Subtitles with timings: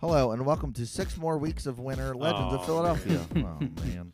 [0.00, 3.20] Hello, and welcome to six more weeks of winter Legends of Oh, Philadelphia.
[3.36, 4.12] oh, man.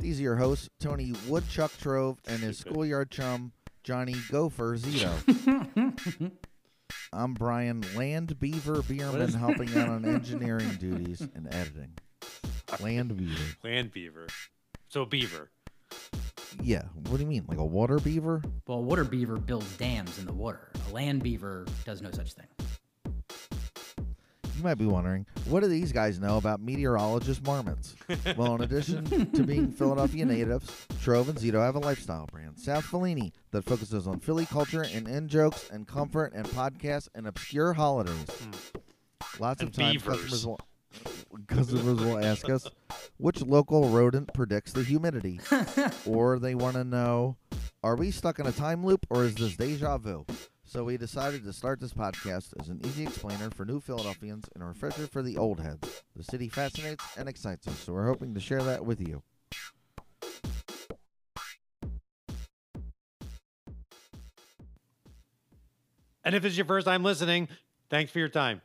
[0.00, 3.52] These are your hosts, Tony Woodchuck Trove and his schoolyard chum,
[3.84, 6.32] Johnny Gopher Zito.
[7.12, 11.92] I'm Brian Land Beaver Bierman, helping out on engineering duties and editing.
[12.80, 13.56] Land Beaver.
[13.62, 14.28] Land beaver.
[14.88, 15.50] So beaver.
[16.62, 17.44] Yeah, what do you mean?
[17.46, 18.42] Like a water beaver?
[18.66, 20.70] Well, a water beaver builds dams in the water.
[20.88, 22.46] A land beaver does no such thing.
[24.60, 27.96] You might be wondering, what do these guys know about meteorologist marmots?
[28.36, 32.84] well, in addition to being Philadelphia natives, Trove and Zito have a lifestyle brand, South
[32.84, 37.72] Fellini, that focuses on Philly culture and in jokes and comfort and podcasts and obscure
[37.72, 38.26] holidays.
[38.28, 38.50] Hmm.
[39.42, 40.18] Lots of And times beavers.
[40.20, 40.60] customers will,
[41.46, 42.68] customers will ask us
[43.16, 45.40] which local rodent predicts the humidity,
[46.06, 47.38] or they want to know,
[47.82, 50.26] are we stuck in a time loop or is this deja vu?
[50.70, 54.62] So we decided to start this podcast as an easy explainer for new Philadelphians and
[54.62, 56.04] a refresher for the old heads.
[56.14, 59.20] The city fascinates and excites us, so we're hoping to share that with you.
[66.24, 67.48] And if it's your first time listening,
[67.88, 68.62] thanks for your time.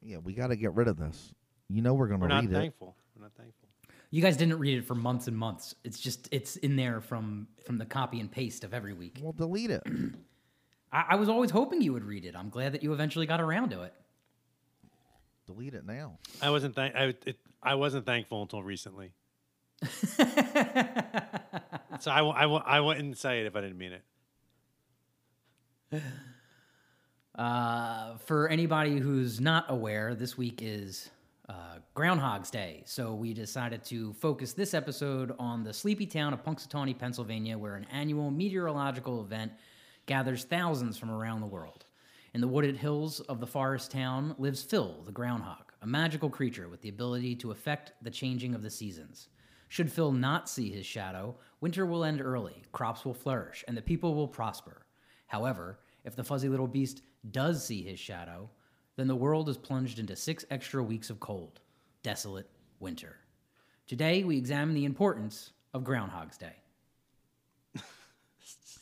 [0.00, 1.34] Yeah, we got to get rid of this.
[1.68, 2.36] You know we're going to read it.
[2.36, 2.60] We're not read it.
[2.60, 2.96] thankful.
[3.16, 3.68] We're not thankful.
[4.12, 5.74] You guys didn't read it for months and months.
[5.82, 9.18] It's just it's in there from from the copy and paste of every week.
[9.20, 9.82] We'll delete it.
[10.92, 12.34] I, I was always hoping you would read it.
[12.36, 13.94] I'm glad that you eventually got around to it.
[15.46, 16.18] delete it now.
[16.40, 19.12] I wasn't thank I, it, I wasn't thankful until recently.
[22.00, 23.92] So I, w- I, w- I wouldn't say it if I didn't mean
[25.92, 26.02] it.
[27.34, 31.10] Uh, for anybody who's not aware, this week is
[31.48, 32.82] uh, Groundhog's Day.
[32.86, 37.76] So we decided to focus this episode on the sleepy town of Punxsutawney, Pennsylvania, where
[37.76, 39.52] an annual meteorological event
[40.06, 41.84] gathers thousands from around the world.
[42.34, 46.68] In the wooded hills of the forest town lives Phil, the groundhog, a magical creature
[46.68, 49.28] with the ability to affect the changing of the seasons.
[49.68, 53.82] Should Phil not see his shadow, winter will end early, crops will flourish, and the
[53.82, 54.86] people will prosper.
[55.26, 58.50] However, if the fuzzy little beast does see his shadow,
[58.96, 61.60] then the world is plunged into six extra weeks of cold,
[62.02, 62.50] desolate
[62.80, 63.16] winter.
[63.86, 66.61] Today, we examine the importance of Groundhog's Day.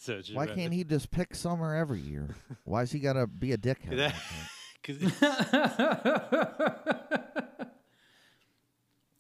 [0.03, 2.35] So it's Why can't he just pick summer every year?
[2.65, 3.97] Why's he got to be a dickhead?
[3.97, 4.49] That- like that?
[4.83, 4.97] 'cause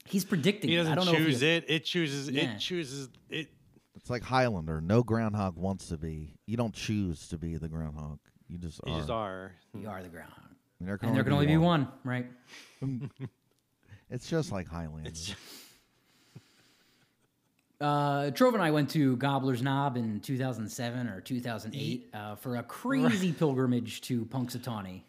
[0.06, 0.70] He's predicting.
[0.70, 0.80] he it.
[0.80, 1.64] I doesn't don't know if choose it.
[1.68, 2.30] It chooses.
[2.30, 2.54] Yeah.
[2.54, 3.48] It chooses it.
[3.94, 4.80] It's like Highlander.
[4.80, 6.34] No groundhog wants to be.
[6.46, 8.18] You don't choose to be the groundhog.
[8.48, 8.98] You just You are.
[8.98, 9.52] just are.
[9.78, 10.36] You are the groundhog.
[10.80, 12.26] And there And there can only be one, right?
[14.08, 15.10] It's just like Highlander.
[17.80, 22.56] It's Uh, Trove and I went to Gobbler's Knob in 2007 or 2008 uh, for
[22.56, 25.00] a crazy pilgrimage to Punxsutawney.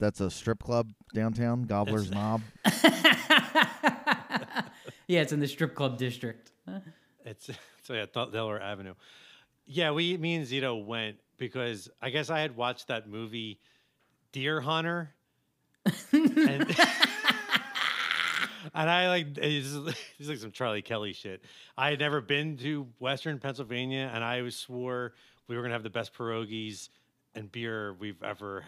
[0.00, 2.40] That's a strip club downtown, Gobbler's Knob.
[5.10, 6.52] Yeah, it's in the strip club district.
[7.24, 7.48] It's
[7.82, 8.92] so yeah, Del- Delaware Avenue.
[9.66, 13.58] Yeah, we me and Zito went because I guess I had watched that movie
[14.32, 15.14] Deer Hunter.
[16.12, 16.76] and,
[18.74, 19.74] and I like it's,
[20.18, 21.42] it's like some Charlie Kelly shit.
[21.76, 25.14] I had never been to Western Pennsylvania, and I was swore
[25.48, 26.90] we were gonna have the best pierogies
[27.34, 28.64] and beer we've ever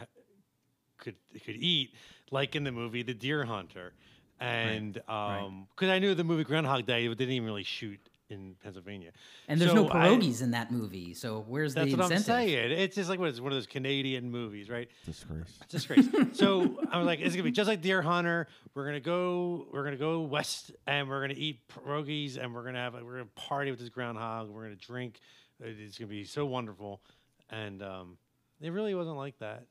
[0.99, 1.95] could could eat,
[2.31, 3.93] like in the movie The Deer Hunter.
[4.41, 8.01] And um, because I knew the movie Groundhog Day it didn't even really shoot
[8.31, 9.11] in Pennsylvania,
[9.49, 12.31] And there's no So I- pierogies in that movie, so where's that's the what incentive?
[12.35, 12.71] I'm saying.
[12.73, 14.89] It's just like what is one of those Canadian movies, right?
[15.05, 15.59] Disgrace.
[15.69, 16.07] Disgrace.
[16.33, 18.47] so I was like, it's gonna be just like Deer Hunter.
[18.75, 19.67] We're gonna go.
[19.73, 22.95] We're gonna go west, and we're gonna eat pierogies, and we're gonna have.
[22.95, 24.49] We're gonna party with this groundhog.
[24.49, 25.19] We're gonna drink.
[25.61, 27.03] It's gonna be so wonderful.
[27.51, 28.17] And um,
[28.61, 29.65] it really wasn't like that.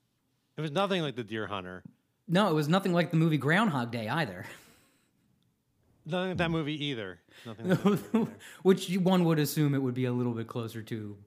[0.58, 1.82] It was nothing like the Deer Hunter.
[2.28, 4.46] No, it was nothing like the movie Groundhog Day either,
[6.10, 7.20] Nothing that movie either.
[7.46, 7.70] Nothing.
[7.70, 8.32] That movie either.
[8.64, 11.18] which one would assume it would be a little bit closer to.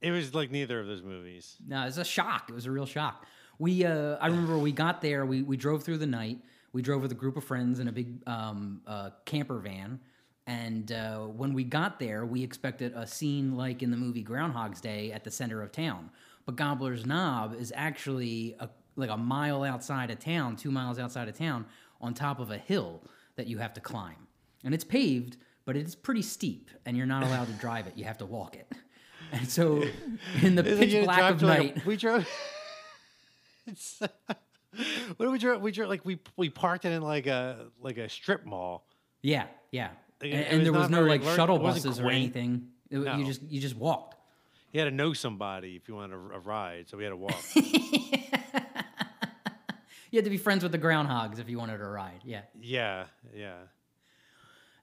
[0.00, 1.56] It was like neither of those movies.
[1.66, 2.50] No, it's a shock.
[2.50, 3.26] It was a real shock.
[3.58, 5.24] We, uh, I remember we got there.
[5.24, 6.38] We we drove through the night.
[6.72, 10.00] We drove with a group of friends in a big um, uh, camper van.
[10.46, 14.80] And uh, when we got there, we expected a scene like in the movie Groundhog's
[14.80, 16.10] Day at the center of town.
[16.44, 21.28] But Gobbler's Knob is actually a, like a mile outside of town, two miles outside
[21.28, 21.64] of town,
[22.00, 23.00] on top of a hill
[23.36, 24.26] that you have to climb.
[24.64, 27.94] And it's paved, but it's pretty steep, and you're not allowed to drive it.
[27.96, 28.70] You have to walk it.
[29.32, 29.82] And so,
[30.42, 32.28] in the pitch black of to, like, a- night, we drove.
[33.66, 33.98] it's,
[34.28, 35.60] what did we drove?
[35.62, 38.86] We drove like we we parked it in like a like a strip mall.
[39.22, 39.88] yeah, yeah,
[40.20, 42.68] and, it and was there was no like lear- shuttle buses or anything.
[42.90, 43.16] It- No.
[43.16, 44.16] You just you just walked.
[44.72, 47.16] You had to know somebody if you wanted a, a ride, so we had to
[47.16, 47.34] walk.
[50.14, 52.20] You had to be friends with the groundhogs if you wanted to ride.
[52.22, 52.42] Yeah.
[52.60, 53.54] Yeah, yeah.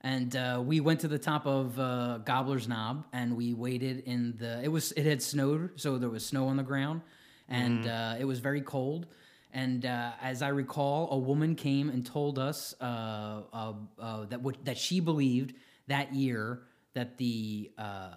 [0.02, 4.36] and uh, we went to the top of uh, Gobbler's Knob, and we waited in
[4.38, 4.62] the.
[4.62, 7.00] It was it had snowed, so there was snow on the ground,
[7.48, 9.08] and uh, it was very cold.
[9.54, 14.42] And uh, as I recall, a woman came and told us uh, uh, uh, that
[14.42, 15.56] what, that she believed
[15.88, 16.64] that year
[16.94, 18.10] that the uh,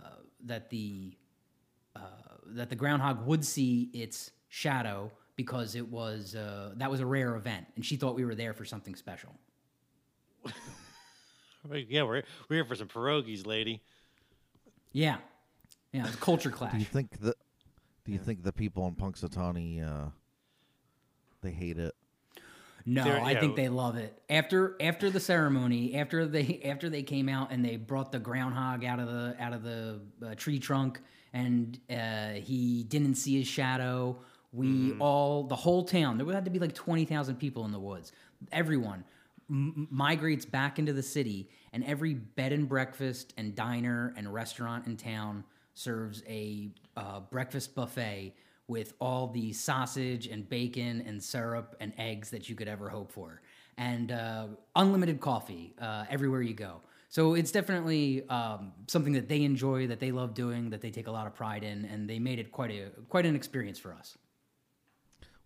[0.47, 1.17] that the
[1.95, 2.01] uh,
[2.47, 7.35] that the groundhog would see its shadow because it was uh, that was a rare
[7.37, 9.35] event, and she thought we were there for something special.
[11.89, 13.81] Yeah, we're we're here for some pierogies, lady.
[14.93, 15.17] Yeah,
[15.93, 16.73] yeah, it was a culture class.
[16.73, 17.35] Do you think the
[18.05, 20.11] Do you think the people in Punxsutawney uh,
[21.41, 21.95] they hate it?
[22.85, 23.41] No, They're- I yeah.
[23.41, 24.21] think they love it.
[24.29, 28.85] After after the ceremony, after they after they came out and they brought the groundhog
[28.85, 31.01] out of the out of the uh, tree trunk,
[31.33, 34.19] and uh, he didn't see his shadow.
[34.55, 35.03] We Mm-hmm.
[35.03, 36.17] all the whole town.
[36.17, 38.13] There would have to be like twenty thousand people in the woods.
[38.53, 39.05] Everyone
[39.51, 44.87] m- migrates back into the city, and every bed and breakfast and diner and restaurant
[44.87, 45.43] in town
[45.75, 48.33] serves a uh, breakfast buffet
[48.69, 53.11] with all the sausage and bacon and syrup and eggs that you could ever hope
[53.11, 53.43] for,
[53.77, 54.47] and uh,
[54.77, 56.81] unlimited coffee uh, everywhere you go.
[57.09, 61.07] So it's definitely um, something that they enjoy, that they love doing, that they take
[61.09, 63.93] a lot of pride in, and they made it quite a quite an experience for
[63.95, 64.17] us.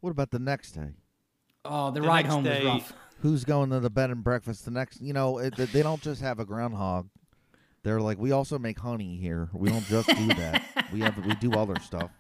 [0.01, 0.91] What about the next day?
[1.65, 2.93] Oh, the, The ride home day- was rough.
[3.21, 5.01] Who's going to the bed and breakfast the next?
[5.01, 7.09] You know, it, they don't just have a groundhog.
[7.83, 9.49] They're like, we also make honey here.
[9.53, 10.89] We don't just do that.
[10.93, 12.11] we have we do other stuff.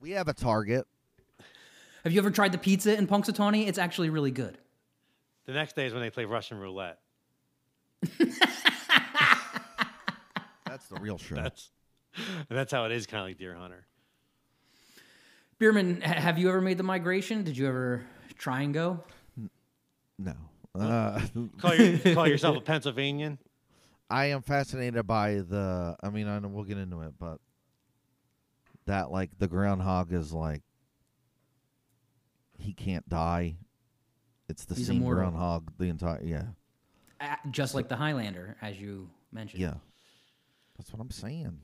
[0.00, 0.86] We have a Target.
[2.04, 3.68] Have you ever tried the pizza in Punxsutawney?
[3.68, 4.56] It's actually really good.
[5.44, 6.98] The next day is when they play Russian roulette.
[10.66, 11.34] That's the real show.
[11.34, 11.70] That's
[12.48, 13.86] that's how it is, kind of like Deer Hunter.
[15.60, 17.44] Bierman, have you ever made the migration?
[17.44, 18.02] Did you ever
[18.38, 19.04] try and go?
[20.18, 20.32] no.
[20.74, 21.20] Uh,
[21.58, 23.38] Call, your, call yourself a Pennsylvanian.
[24.08, 25.96] I am fascinated by the.
[26.02, 27.38] I mean, I know we'll get into it, but
[28.86, 30.62] that like the groundhog is like
[32.58, 33.56] he can't die.
[34.48, 35.24] It's the He's same immortal.
[35.30, 36.22] groundhog the entire.
[36.24, 36.44] Yeah,
[37.20, 39.60] Uh, just like the Highlander, as you mentioned.
[39.60, 39.74] yeah.
[40.78, 41.58] That's what I'm saying.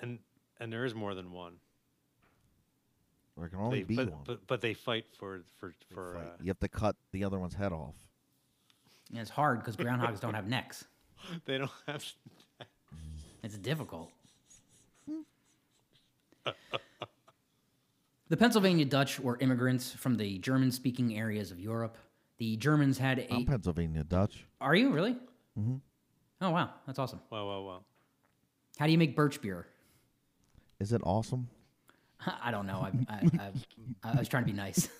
[0.00, 0.18] and
[0.58, 1.54] and there is more than one.
[3.36, 4.22] There can only They, be but, one.
[4.24, 6.16] but but they fight for for They for.
[6.16, 7.94] Uh, you have to cut the other one's head off.
[9.10, 10.84] And it's hard because groundhogs don't have necks.
[11.44, 12.04] they don't have.
[13.42, 14.10] It's difficult.
[18.28, 21.96] the Pennsylvania Dutch were immigrants from the German speaking areas of Europe.
[22.38, 23.32] The Germans had a.
[23.32, 24.46] I'm Pennsylvania Dutch.
[24.60, 25.16] Are you really?
[25.58, 25.76] Mm-hmm.
[26.40, 26.70] Oh, wow.
[26.86, 27.20] That's awesome.
[27.30, 27.80] Wow, wow, wow.
[28.78, 29.66] How do you make birch beer?
[30.80, 31.48] Is it awesome?
[32.42, 32.86] I don't know.
[32.86, 33.30] I, I,
[34.04, 34.88] I, I was trying to be nice.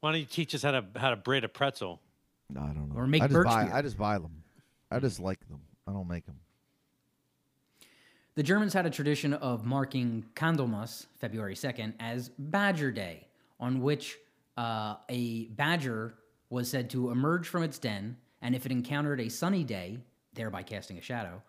[0.00, 2.00] Why don't you teach us how to how to braid a pretzel?
[2.48, 2.96] No, I don't know.
[2.96, 3.64] Or make I just birch buy.
[3.64, 3.74] beer.
[3.74, 4.42] I just buy them.
[4.90, 5.60] I just like them.
[5.86, 6.36] I don't make them.
[8.34, 13.26] The Germans had a tradition of marking Candlemas, February 2nd, as Badger Day,
[13.58, 14.16] on which
[14.56, 16.14] uh, a badger
[16.48, 19.98] was said to emerge from its den, and if it encountered a sunny day,
[20.32, 21.42] thereby casting a shadow,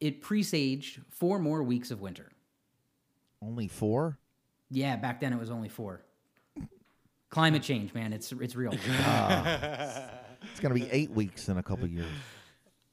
[0.00, 2.30] it presaged four more weeks of winter.
[3.42, 4.18] Only four.
[4.70, 6.02] Yeah, back then it was only four.
[7.30, 8.72] Climate change, man, it's it's real.
[10.52, 12.06] It's gonna be eight weeks in a couple years.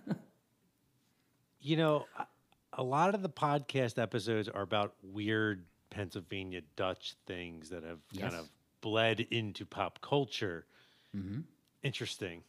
[1.60, 2.26] You know, a-
[2.74, 8.22] a lot of the podcast episodes are about weird Pennsylvania Dutch things that have Yes.
[8.30, 8.48] kind of
[8.80, 10.66] bled into pop culture.
[11.14, 11.42] Mhm.
[11.82, 12.44] Interesting.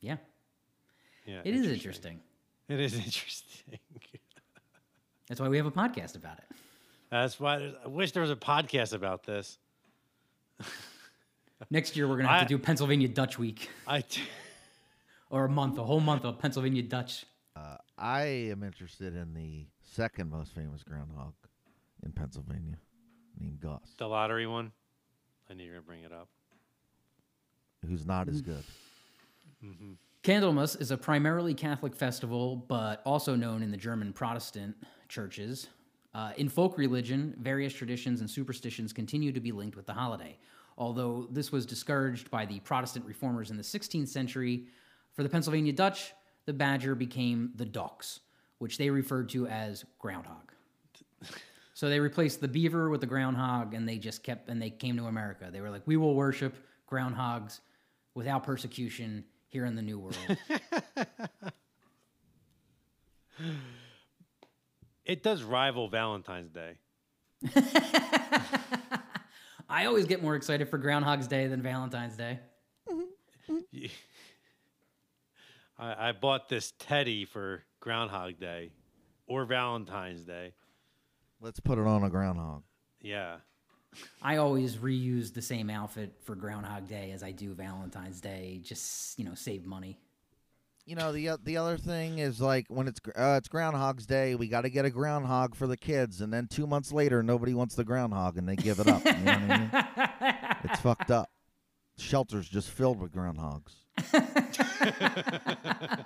[0.00, 0.16] Yeah,
[1.26, 2.20] Yeah, it is interesting.
[2.68, 3.78] It is interesting.
[5.28, 6.44] That's why we have a podcast about it.
[7.10, 9.58] That's why I wish there was a podcast about this.
[11.70, 14.22] Next year we're gonna have I- to do Pennsylvania Dutch Week, I t-
[15.30, 17.24] or a month, a whole month of Pennsylvania Dutch.
[17.56, 21.32] Uh, I am interested in the second most famous groundhog
[22.04, 22.76] in Pennsylvania,
[23.38, 24.72] named Gus, the lottery one.
[25.50, 26.28] I knew you were gonna bring it up.
[27.86, 28.64] who's not as good.
[30.24, 34.74] Candlemas is a primarily Catholic festival, but also known in the German Protestant
[35.06, 35.68] churches.
[36.14, 40.38] Uh, in folk religion, various traditions and superstitions continue to be linked with the holiday.
[40.78, 44.64] Although this was discouraged by the Protestant reformers in the 16th century,
[45.12, 46.14] for the Pennsylvania Dutch,
[46.46, 48.20] the badger became the dox,
[48.60, 50.52] which they referred to as groundhog.
[51.74, 54.96] So they replaced the beaver with the groundhog, and they just kept, and they came
[54.96, 55.50] to America.
[55.52, 56.54] They were like, we will worship
[56.90, 57.60] groundhogs
[58.14, 60.16] without persecution here in the New World.
[65.04, 66.78] It does rival Valentine's Day.
[69.68, 72.38] I always get more excited for Groundhog's Day than Valentine's Day.
[75.78, 78.70] I, I bought this teddy for Groundhog Day
[79.26, 80.54] or Valentine's Day.
[81.38, 82.62] Let's put it on a groundhog.
[83.02, 83.36] Yeah.
[84.22, 89.18] I always reuse the same outfit for Groundhog Day as I do Valentine's Day, just
[89.18, 89.98] you know, save money.
[90.86, 94.48] You know the the other thing is like when it's uh, it's Groundhog's Day, we
[94.48, 97.74] got to get a groundhog for the kids, and then two months later, nobody wants
[97.74, 99.02] the groundhog, and they give it up.
[99.04, 99.70] You know what I mean?
[100.64, 101.30] It's fucked up.
[101.98, 103.72] Shelter's just filled with groundhogs.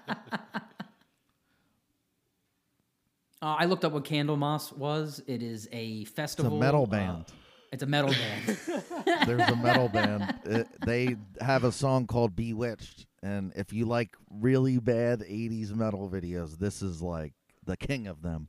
[3.41, 5.23] Uh, I looked up what Candlemas was.
[5.29, 6.59] It is a It's a festival.
[6.59, 7.25] metal uh, band.
[7.73, 8.59] It's a metal band.
[9.27, 10.35] There's a metal band.
[10.45, 16.09] It, they have a song called Bewitched, and if you like really bad '80s metal
[16.09, 17.33] videos, this is like
[17.65, 18.49] the king of them.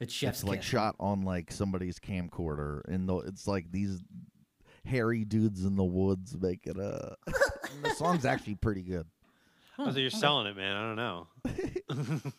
[0.00, 0.68] It's Chef's it's like Kiss.
[0.68, 4.02] shot on like somebody's camcorder, and the it's like these
[4.84, 7.14] hairy dudes in the woods making a.
[7.26, 9.06] and the song's actually pretty good.
[9.78, 10.74] Oh, so you're selling it, man.
[10.74, 12.22] I don't know.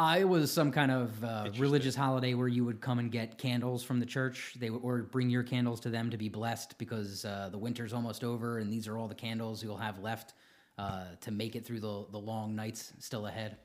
[0.00, 3.36] Uh, it was some kind of uh, religious holiday where you would come and get
[3.36, 4.54] candles from the church.
[4.58, 7.92] They would, or bring your candles to them to be blessed because uh, the winter's
[7.92, 10.32] almost over, and these are all the candles you'll have left
[10.78, 13.58] uh, to make it through the the long nights still ahead.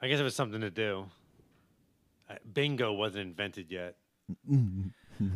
[0.00, 1.04] I guess it was something to do.
[2.30, 3.96] Uh, bingo wasn't invented yet.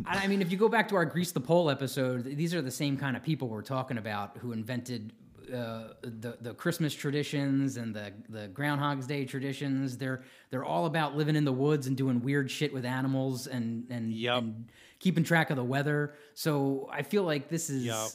[0.07, 2.71] I mean, if you go back to our Grease the Pole episode, these are the
[2.71, 5.13] same kind of people we're talking about who invented
[5.53, 9.97] uh, the the Christmas traditions and the the Groundhog's Day traditions.
[9.97, 13.87] They're they're all about living in the woods and doing weird shit with animals and
[13.91, 14.43] and, Yup.
[14.43, 16.15] and keeping track of the weather.
[16.35, 18.11] So I feel like this is Yup.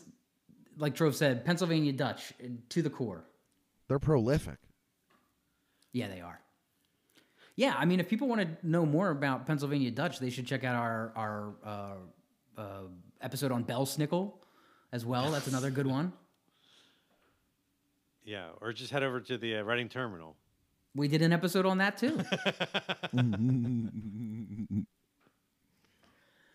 [0.78, 3.26] like Trove said, Pennsylvania Dutch uh, to the core.
[3.88, 4.58] They're prolific.
[5.94, 6.40] Yeah, they are.
[7.56, 10.64] Yeah, I mean, if people want to know more about Pennsylvania Dutch, they should check
[10.64, 12.82] out our our uh, uh,
[13.22, 14.34] episode on Belsnickel
[14.92, 15.32] as well.
[15.32, 16.14] That's another good one.
[18.24, 20.36] Yeah, or just head over to the uh, Reading Terminal.
[20.96, 22.22] We did an episode on that too.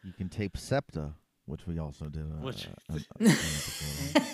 [0.04, 1.14] You can tape Septa,
[1.46, 2.22] which we also did.
[2.22, 4.26] Uh, Which- an- an episode on.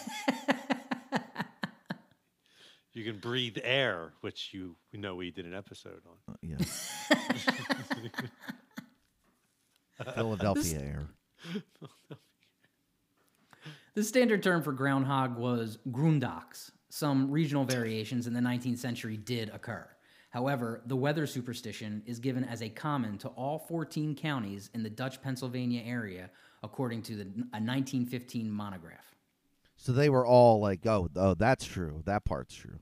[2.92, 6.34] You can breathe air, which you we know we did an episode on.
[6.34, 6.58] Uh, yeah.
[10.14, 11.06] Philadelphia air.
[13.94, 16.70] the standard term for groundhog was grundox.
[16.94, 19.88] Some regional variations in the 19th century did occur.
[20.28, 24.90] However, the weather superstition is given as a common to all 14 counties in the
[24.90, 26.28] Dutch Pennsylvania area,
[26.62, 29.14] according to the, a 1915 monograph.
[29.76, 32.02] So they were all like, "Oh, oh, that's true.
[32.04, 32.78] That part's true."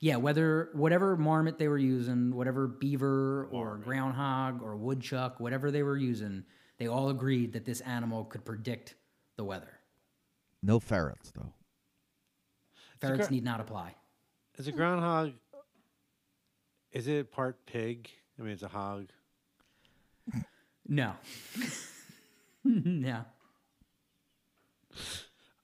[0.00, 5.84] Yeah, whether whatever marmot they were using, whatever beaver or groundhog or woodchuck, whatever they
[5.84, 6.42] were using,
[6.78, 8.96] they all agreed that this animal could predict
[9.36, 9.78] the weather.
[10.64, 11.52] No ferrets though.
[13.08, 13.94] Ferrets gr- need not apply.
[14.58, 15.32] Is a groundhog?
[16.92, 18.08] Is it part pig?
[18.38, 19.08] I mean, it's a hog.
[20.88, 21.12] No.
[22.64, 23.24] no.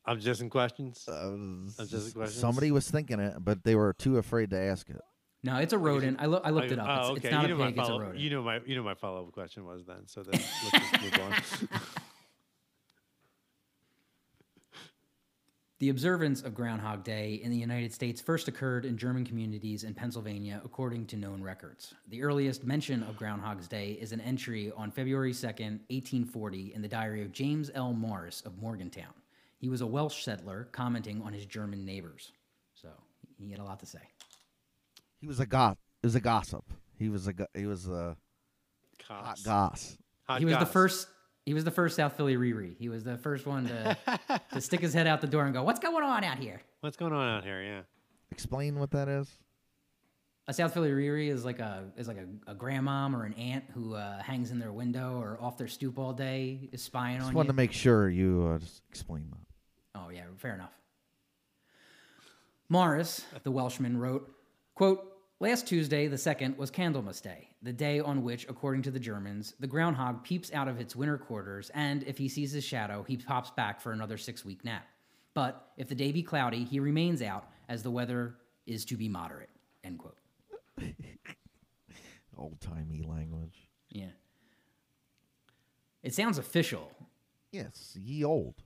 [0.06, 1.06] I'm just in questions.
[1.08, 1.32] Uh,
[1.76, 2.40] That's just a question.
[2.40, 5.00] Somebody was thinking it, but they were too afraid to ask it.
[5.42, 6.18] No, it's a rodent.
[6.20, 6.86] I, lo- I looked it up.
[6.88, 7.28] Oh, It's, okay.
[7.28, 8.00] it's not you a know pig, my it's a follow.
[8.04, 8.18] rodent.
[8.20, 10.06] You know my you know my follow up question was then.
[10.06, 10.40] So then
[10.72, 11.20] let's just move
[11.72, 11.80] on.
[15.80, 19.94] The observance of Groundhog Day in the United States first occurred in German communities in
[19.94, 21.94] Pennsylvania, according to known records.
[22.08, 26.88] The earliest mention of Groundhog's Day is an entry on February 2nd, 1840, in the
[26.88, 27.92] diary of James L.
[27.92, 29.12] Morris of Morgantown.
[29.60, 32.32] He was a Welsh settler commenting on his German neighbors.
[32.74, 32.88] So
[33.38, 34.00] he had a lot to say.
[35.20, 35.78] He was a goth.
[36.02, 36.64] He was a gossip.
[36.98, 37.32] He was a.
[37.32, 38.16] go- He was a
[39.04, 39.42] hot Cops.
[39.42, 39.98] goss.
[40.26, 41.06] Hot he was the first.
[41.48, 42.76] He was the first South Philly Riri.
[42.78, 43.96] He was the first one to,
[44.52, 46.98] to stick his head out the door and go, "What's going on out here?" What's
[46.98, 47.62] going on out here?
[47.62, 47.80] Yeah.
[48.30, 49.30] Explain what that is.
[50.46, 53.64] A South Philly Riri is like a is like a, a grandmom or an aunt
[53.72, 57.28] who uh, hangs in their window or off their stoop all day, is spying Just
[57.30, 57.52] on wanted you.
[57.52, 60.00] to make sure you uh, just explain that.
[60.02, 60.72] oh yeah, fair enough.
[62.68, 64.30] Morris, the Welshman, wrote,
[64.74, 68.98] "quote Last Tuesday, the second, was Candlemas Day, the day on which, according to the
[68.98, 73.04] Germans, the groundhog peeps out of its winter quarters, and if he sees his shadow,
[73.06, 74.84] he pops back for another six-week nap.
[75.34, 78.34] But if the day be cloudy, he remains out, as the weather
[78.66, 79.50] is to be moderate."
[79.84, 80.18] End quote.
[82.36, 83.68] Old timey language.
[83.90, 84.10] Yeah.
[86.02, 86.90] It sounds official.
[87.52, 88.56] Yes, ye old.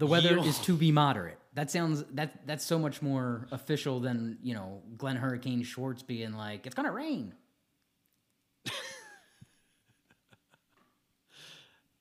[0.00, 0.44] The weather Yo.
[0.44, 1.36] is to be moderate.
[1.52, 6.32] That sounds that that's so much more official than you know Glenn Hurricane Schwartz being
[6.32, 7.34] like it's gonna rain.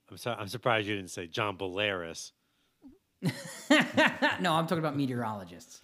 [0.10, 0.38] I'm sorry.
[0.40, 2.32] I'm surprised you didn't say John Bolaris.
[3.22, 3.34] no,
[3.70, 5.82] I'm talking about meteorologists.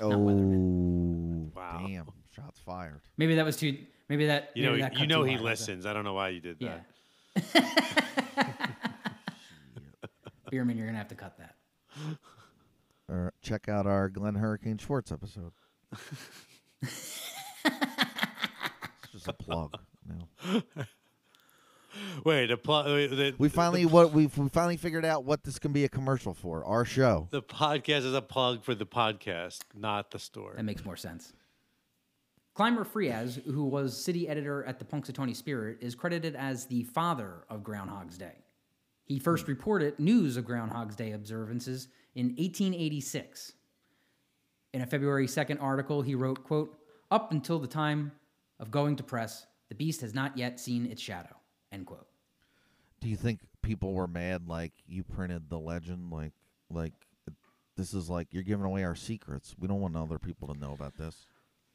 [0.00, 0.18] oh,
[1.54, 1.84] wow!
[1.86, 3.00] Damn, shots fired.
[3.16, 3.78] Maybe that was too.
[4.08, 4.50] Maybe that.
[4.56, 5.86] You know, that you know he listens.
[5.86, 6.80] I don't know why you did yeah.
[7.34, 8.14] that.
[10.52, 11.56] Bierman, you're gonna have to cut that.
[13.08, 15.52] Or check out our Glenn Hurricane Schwartz episode.
[16.80, 17.20] it's
[19.10, 19.76] just a plug.
[20.06, 20.62] No.
[22.24, 25.58] Wait, the, pl- wait, the, We finally what we we finally figured out what this
[25.58, 26.64] can be a commercial for.
[26.64, 27.28] Our show.
[27.32, 30.54] the podcast is a plug for the podcast, not the store.
[30.56, 31.34] That makes more sense.
[32.54, 37.44] Clymer Freas, who was city editor at the Punxsutawney Spirit, is credited as the father
[37.50, 38.36] of Groundhog's Day.
[39.04, 43.52] He first reported news of Groundhog's Day observances in 1886.
[44.72, 46.78] In a February 2nd article, he wrote, quote,
[47.10, 48.12] Up until the time
[48.58, 51.36] of going to press, the beast has not yet seen its shadow,
[51.72, 52.06] end quote.
[53.00, 56.32] Do you think people were mad like you printed the legend like
[56.70, 56.92] like
[57.76, 59.54] this is like you're giving away our secrets.
[59.58, 61.26] We don't want other people to know about this.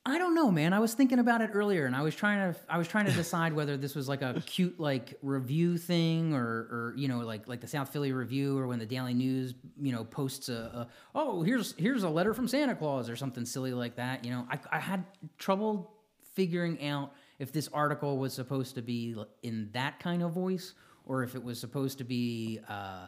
[0.08, 0.72] I don't know, man.
[0.72, 3.12] I was thinking about it earlier, and I was trying to I was trying to
[3.12, 7.46] decide whether this was like a cute like review thing, or or you know like
[7.46, 10.88] like the South Philly Review, or when the Daily News you know posts a, a
[11.14, 14.24] oh here's here's a letter from Santa Claus or something silly like that.
[14.24, 15.04] You know, I I had
[15.38, 15.92] trouble
[16.36, 20.74] figuring out if this article was supposed to be in that kind of voice,
[21.06, 22.60] or if it was supposed to be.
[22.70, 23.08] Uh,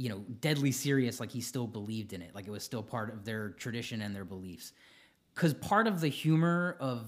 [0.00, 3.12] you know, deadly serious, like he still believed in it, like it was still part
[3.12, 4.72] of their tradition and their beliefs
[5.34, 7.06] because part of the humor of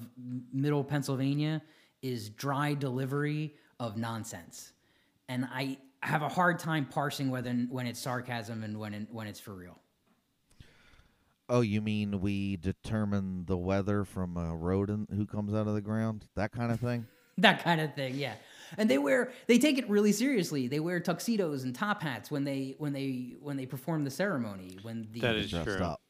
[0.53, 1.63] middle Pennsylvania
[2.03, 4.73] is dry delivery of nonsense,
[5.29, 9.27] and I have a hard time parsing whether when it's sarcasm and when it, when
[9.27, 9.79] it's for real.
[11.49, 15.81] Oh, you mean we determine the weather from a rodent who comes out of the
[15.81, 16.25] ground?
[16.37, 17.07] That kind of thing?
[17.39, 18.35] that kind of thing, yeah.
[18.79, 20.69] And they wear they take it really seriously.
[20.69, 24.79] They wear tuxedos and top hats when they when they when they perform the ceremony.
[24.83, 25.83] When the That is true.
[25.83, 26.01] up.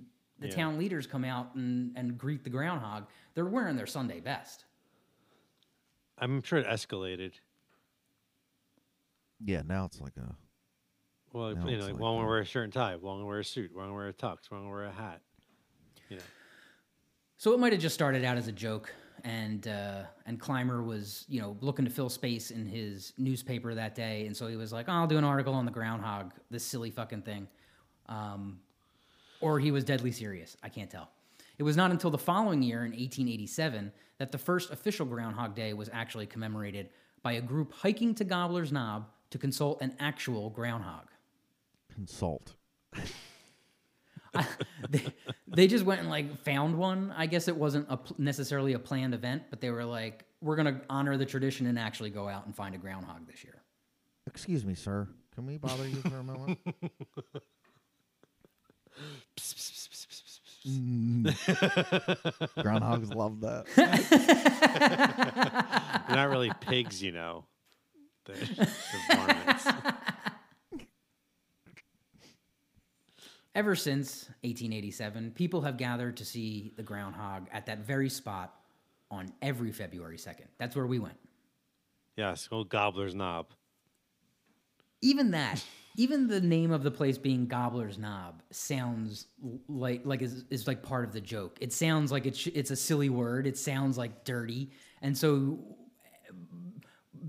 [0.40, 0.54] The yeah.
[0.54, 4.64] town leaders come out and, and greet the groundhog, they're wearing their Sunday best.
[6.18, 7.32] I'm sure it escalated.
[9.44, 10.34] Yeah, now it's like a
[11.32, 12.26] Well, No, you it's know, like like one will that.
[12.28, 14.50] wear a shirt and tie, one will wear a suit, one will wear a tux,
[14.50, 15.20] one will wear a hat.
[16.08, 16.22] You know,
[17.38, 18.92] So it might have just started out as a joke,
[19.24, 23.94] and uh, and Clymer was you know looking to fill space in his newspaper that
[23.94, 26.64] day, and so he was like, oh, "I'll do an article on the groundhog, this
[26.64, 27.46] silly fucking thing,"
[28.08, 28.58] um,
[29.40, 30.56] or he was deadly serious.
[30.62, 31.10] I can't tell.
[31.58, 35.72] It was not until the following year, in 1887, that the first official Groundhog Day
[35.74, 36.88] was actually commemorated
[37.22, 41.06] by a group hiking to Gobbler's Knob to consult an actual groundhog.
[41.94, 42.54] consult.
[44.88, 45.04] they,
[45.48, 47.12] they just went and like found one.
[47.16, 50.56] I guess it wasn't a, pl- necessarily a planned event, but they were like, we're
[50.56, 53.62] gonna honor the tradition and actually go out and find a groundhog this year.
[54.26, 55.08] Excuse me, sir.
[55.34, 56.58] Can we bother you for a moment?
[60.66, 61.24] Mm.
[62.58, 63.64] Groundhogs love that.
[66.06, 67.44] they're not really pigs, you know.
[68.26, 69.66] They're, they're varmints.
[73.54, 78.54] Ever since 1887, people have gathered to see the groundhog at that very spot
[79.10, 80.46] on every February 2nd.
[80.58, 81.18] That's where we went.
[82.16, 83.46] Yes, old Gobbler's Knob.
[85.02, 85.64] Even that,
[85.96, 89.26] even the name of the place being Gobbler's Knob sounds
[89.68, 91.58] like like is, is like part of the joke.
[91.60, 93.46] It sounds like it's it's a silly word.
[93.46, 94.70] It sounds like dirty,
[95.02, 95.58] and so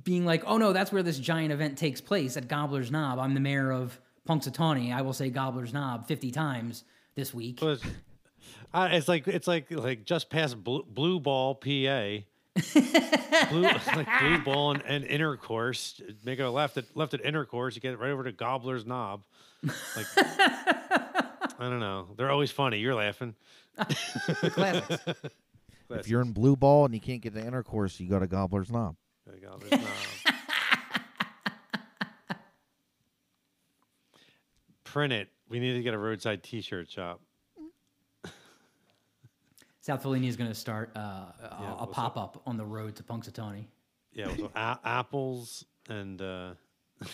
[0.03, 3.19] being like, oh no, that's where this giant event takes place at Gobbler's Knob.
[3.19, 4.93] I'm the mayor of Punxsutawney.
[4.93, 6.83] I will say Gobbler's Knob 50 times
[7.15, 7.59] this week.
[7.61, 7.83] Well, it's,
[8.73, 12.23] uh, it's like it's like like just past Blue, blue Ball, PA.
[12.55, 13.61] Blue,
[13.95, 16.01] like blue ball and, and intercourse.
[16.23, 17.75] Make it a left at left at intercourse.
[17.75, 19.23] You get right over to Gobbler's Knob.
[19.63, 22.07] Like I don't know.
[22.17, 22.79] They're always funny.
[22.79, 23.35] You're laughing.
[23.77, 25.03] Classics.
[25.89, 28.71] If you're in blue ball and you can't get the intercourse, you go to Gobbler's
[28.71, 28.95] Knob.
[29.27, 30.35] Go to Gobbler's Knob.
[34.85, 35.29] Print it.
[35.49, 37.21] We need to get a roadside T-shirt shop.
[39.81, 42.65] South Philly is going to start uh, a, Yeah, a what's pop up on the
[42.65, 43.65] road to Punxsutawney.
[44.13, 46.51] Yeah, with a- apples and uh,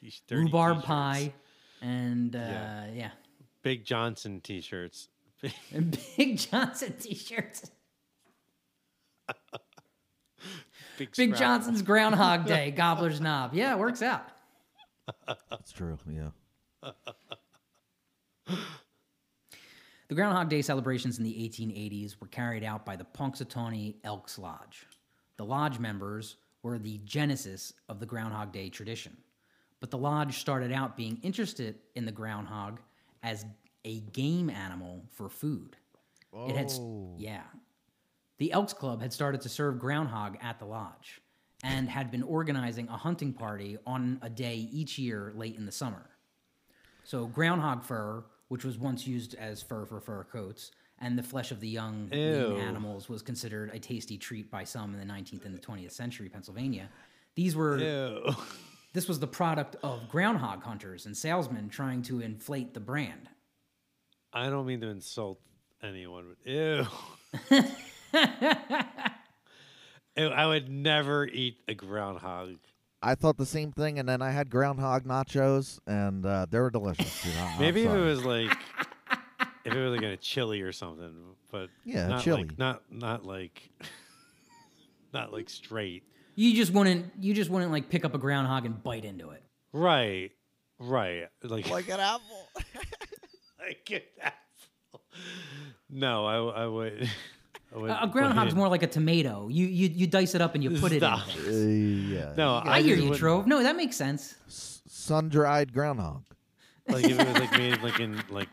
[0.00, 0.86] t- Rhubarb t-shirts.
[0.86, 1.32] pie
[1.80, 2.86] and uh, Yeah.
[2.94, 3.10] yeah.
[3.62, 5.08] Big Johnson T-shirts.
[5.72, 7.70] And Big Johnson t-shirts.
[10.98, 13.54] Big, Big Johnson's Groundhog Day, Gobbler's Knob.
[13.54, 14.24] Yeah, it works out.
[15.50, 15.98] That's true.
[16.08, 16.30] Yeah.
[20.14, 24.86] The Groundhog Day celebrations in the 1880s were carried out by the Punxsutawney Elks Lodge.
[25.38, 29.16] The lodge members were the genesis of the Groundhog Day tradition.
[29.80, 32.78] But the lodge started out being interested in the groundhog
[33.24, 33.44] as
[33.84, 35.76] a game animal for food.
[36.32, 37.16] It had, Oh.
[37.18, 37.42] yeah.
[38.38, 41.22] The Elks Club had started to serve groundhog at the lodge
[41.64, 45.72] and had been organizing a hunting party on a day each year late in the
[45.72, 46.08] summer.
[47.02, 51.50] So groundhog fur, which was once used as fur for fur coats, and the flesh
[51.50, 52.56] of the young Ew.
[52.56, 56.28] animals was considered a tasty treat by some in the 19th and the 20th century
[56.28, 56.88] Pennsylvania.
[57.34, 58.34] These were Ew.
[58.92, 63.28] this was the product of groundhog hunters and salesmen trying to inflate the brand.
[64.32, 65.40] I don't mean to insult
[65.82, 66.86] anyone, but ew.
[70.16, 72.56] Ew, I would never eat a groundhog.
[73.04, 76.70] I thought the same thing, and then I had groundhog nachos, and uh, they were
[76.70, 77.22] delicious.
[77.22, 77.34] dude.
[77.36, 78.50] I- Maybe if it was like
[79.64, 81.14] if it was like a chili or something,
[81.50, 82.42] but Yeah, not chili.
[82.44, 83.70] like not not like
[85.12, 86.02] not like straight.
[86.34, 89.42] You just wouldn't you just wouldn't like pick up a groundhog and bite into it.
[89.72, 90.30] Right,
[90.78, 91.28] right.
[91.42, 92.48] Like like an apple.
[93.60, 95.02] like an apple.
[95.90, 97.08] No, I I would.
[97.74, 99.48] I A, a groundhog's more like a tomato.
[99.48, 101.04] You you you dice it up and you put it in.
[101.04, 102.34] Uh, yeah.
[102.36, 103.46] No, I, hear you, Trove.
[103.46, 104.36] No, that makes sense.
[104.46, 106.24] Sun dried groundhog.
[106.88, 108.48] Like if it was like made like in like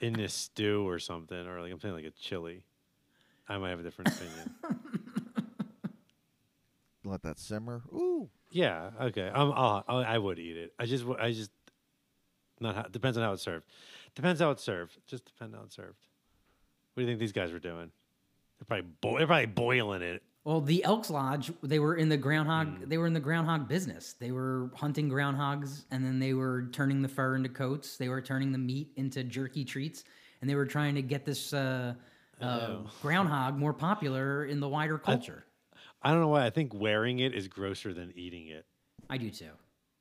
[0.00, 2.64] in this stew or something, or like I'm saying like a chili,
[3.48, 4.54] I might have a different opinion.
[7.04, 7.82] Let that simmer.
[7.92, 8.28] Ooh.
[8.50, 9.28] yeah, okay.
[9.28, 10.74] Um, I'll, I'll, I would eat it.
[10.78, 11.50] I just I just
[12.60, 13.64] not how, depends on how it's served.
[14.14, 14.98] Depends how it's served.
[15.06, 15.96] Just depends how it's served.
[16.92, 17.92] What do you think these guys were doing?
[18.58, 20.22] They're probably bo- they're probably boiling it.
[20.44, 22.68] Well, the Elks Lodge, they were in the groundhog.
[22.78, 22.88] Hmm.
[22.88, 24.14] They were in the groundhog business.
[24.18, 27.96] They were hunting groundhogs, and then they were turning the fur into coats.
[27.98, 30.04] They were turning the meat into jerky treats,
[30.40, 31.94] and they were trying to get this uh,
[32.40, 32.86] uh, Oh.
[33.02, 35.44] groundhog more popular in the wider culture.
[36.02, 36.46] I don't know why.
[36.46, 38.64] I think wearing it is grosser than eating it.
[39.10, 39.50] I do too.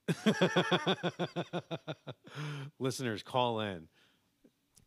[2.79, 3.87] Listeners, call in.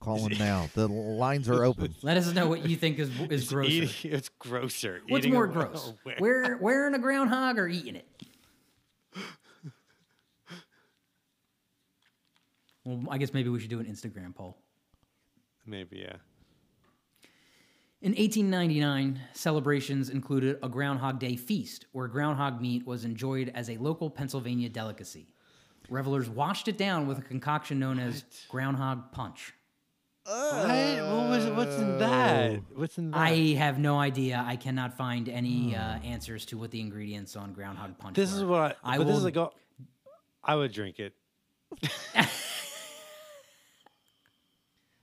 [0.01, 0.69] Calling now.
[0.75, 1.95] The lines are open.
[2.03, 3.71] Let us know what you think is is It's grosser.
[3.71, 5.03] eating- it's grosser.
[5.09, 5.93] What's more gross?
[6.19, 8.07] Wear, wearing a groundhog or eating it?
[12.85, 14.57] Well, I guess maybe we should do an Instagram poll.
[15.67, 16.17] Maybe yeah.
[18.03, 23.77] In 1899, celebrations included a Groundhog Day feast, where groundhog meat was enjoyed as a
[23.77, 25.29] local Pennsylvania delicacy.
[25.91, 29.53] Revelers washed it down with a concoction known as groundhog punch.
[30.31, 31.09] What?
[31.11, 31.47] What was?
[31.51, 32.61] What's in that?
[32.75, 33.17] What's in that?
[33.19, 34.45] I have no idea.
[34.47, 38.37] I cannot find any uh, answers to what the ingredients on groundhog punch This were.
[38.39, 38.95] is what I.
[38.95, 39.37] I but this is will- like.
[39.37, 39.53] oh,
[40.45, 41.15] I would drink it.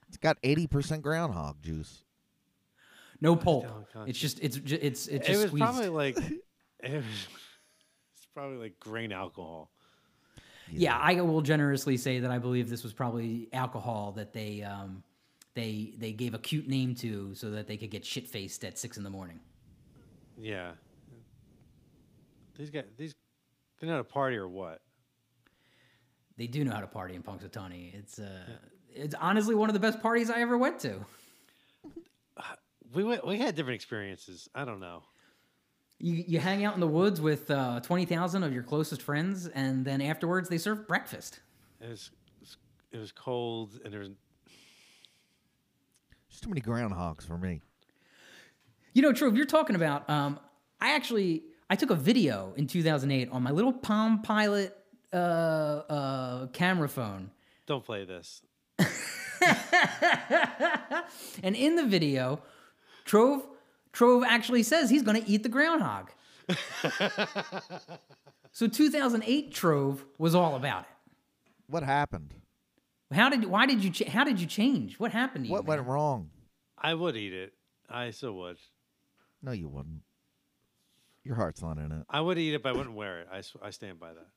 [0.08, 2.04] It's got 80% groundhog juice.
[3.22, 3.66] no pulp.
[3.94, 5.62] don't It's just it's ju- it's it's It was squeezed.
[5.64, 6.18] probably like.
[6.80, 7.06] It was,
[8.16, 9.72] it's probably like grain alcohol.
[10.72, 15.02] Yeah, I will generously say that I believe this was probably alcohol that they um,
[15.58, 18.78] they they gave a cute name to so that they could get shit faced at
[18.78, 19.40] six in the morning.
[20.40, 20.72] Yeah.
[22.56, 22.86] These guys.
[22.96, 23.16] These.
[23.80, 24.82] They're not a party or what?
[26.38, 27.94] They do know how to party in Punxsutawney.
[27.96, 28.44] It's uh,
[28.94, 31.00] it's honestly one of the best parties I ever went to.
[32.94, 34.48] We went, we had different experiences.
[34.56, 35.04] I don't know.
[36.00, 39.48] You you hang out in the woods with uh, twenty thousand of your closest friends,
[39.48, 41.42] and then afterwards they serve breakfast.
[41.82, 42.12] It was.
[42.94, 44.12] It was cold and there was.
[46.38, 47.62] Just too many groundhogs for me.
[48.94, 50.08] You know, Trove, you're talking about.
[50.08, 50.40] Um,
[50.80, 54.78] I actually I took a video in 2008 on my little Palm Pilot
[55.12, 57.32] uh, uh, camera phone,
[57.66, 58.44] Don't play this.
[61.42, 62.44] and in the video,
[63.04, 63.44] Trove
[63.92, 66.12] Trove actually says he's going to eat the groundhog.
[68.52, 70.90] so 2008 Trove was all about it.
[71.66, 72.36] What happened?
[73.12, 75.00] How did why did you ch- how did you change?
[75.00, 75.54] What happened to you?
[75.54, 76.30] What went wrong?
[76.78, 77.54] I would eat it.
[77.90, 78.58] I still would.
[79.42, 80.02] No, you wouldn't.
[81.24, 82.06] Your heart's not in it.
[82.10, 83.28] I would eat it, but I wouldn't wear it.
[83.32, 84.28] I I stand by that.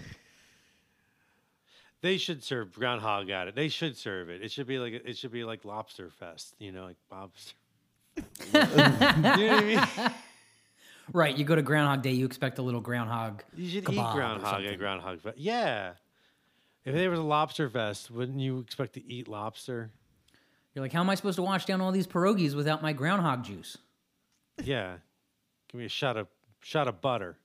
[2.02, 3.54] They should serve groundhog at it.
[3.56, 4.42] They should serve it.
[4.42, 6.54] It should be like it should be like lobster fest.
[6.58, 7.54] You know, like lobster.
[8.16, 10.12] you know what I mean?
[11.12, 13.42] Right, you go to Groundhog Day, you expect a little groundhog.
[13.54, 15.38] You should eat groundhog at groundhog fest.
[15.38, 15.92] Yeah.
[16.86, 19.90] If there was a lobster fest, wouldn't you expect to eat lobster?
[20.72, 23.42] You're like, how am I supposed to wash down all these pierogies without my groundhog
[23.42, 23.76] juice?
[24.62, 24.98] Yeah.
[25.68, 26.28] Give me a shot of
[26.60, 27.38] shot of butter.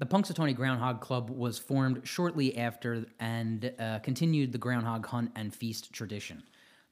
[0.00, 5.54] The Punxsutawney Groundhog Club was formed shortly after and uh, continued the groundhog hunt and
[5.54, 6.42] feast tradition.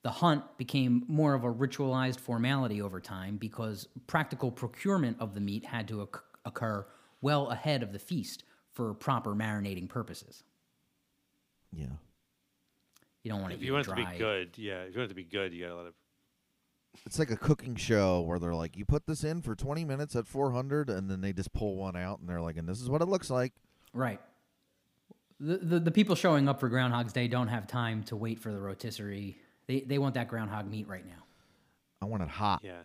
[0.03, 5.40] The hunt became more of a ritualized formality over time because practical procurement of the
[5.40, 6.09] meat had to
[6.46, 6.87] occur
[7.20, 10.42] well ahead of the feast for proper marinating purposes.
[11.72, 11.87] Yeah.
[13.22, 14.82] You don't want to If you want it it to be good, yeah.
[14.82, 15.94] If you want it to be good, you gotta let it.
[17.06, 20.14] It's like a cooking show where they're like, you put this in for 20 minutes
[20.14, 22.90] at 400, and then they just pull one out, and they're like, and this is
[22.90, 23.52] what it looks like.
[23.94, 24.20] Right.
[25.40, 28.52] The, the the people showing up for Groundhog's Day don't have time to wait for
[28.52, 29.37] the rotisserie.
[29.66, 31.24] They they want that groundhog meat right now.
[32.00, 32.61] I want it hot.
[32.62, 32.82] Yeah.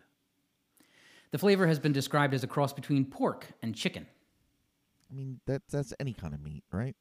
[1.31, 4.07] The flavor has been described as a cross between pork and chicken.
[5.11, 6.95] I mean, that that's any kind of meat, right?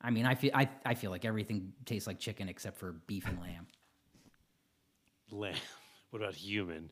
[0.00, 3.26] I mean, I feel I, I feel like everything tastes like chicken except for beef
[3.26, 3.66] and lamb.
[5.30, 5.54] Lamb.
[6.10, 6.90] What about human?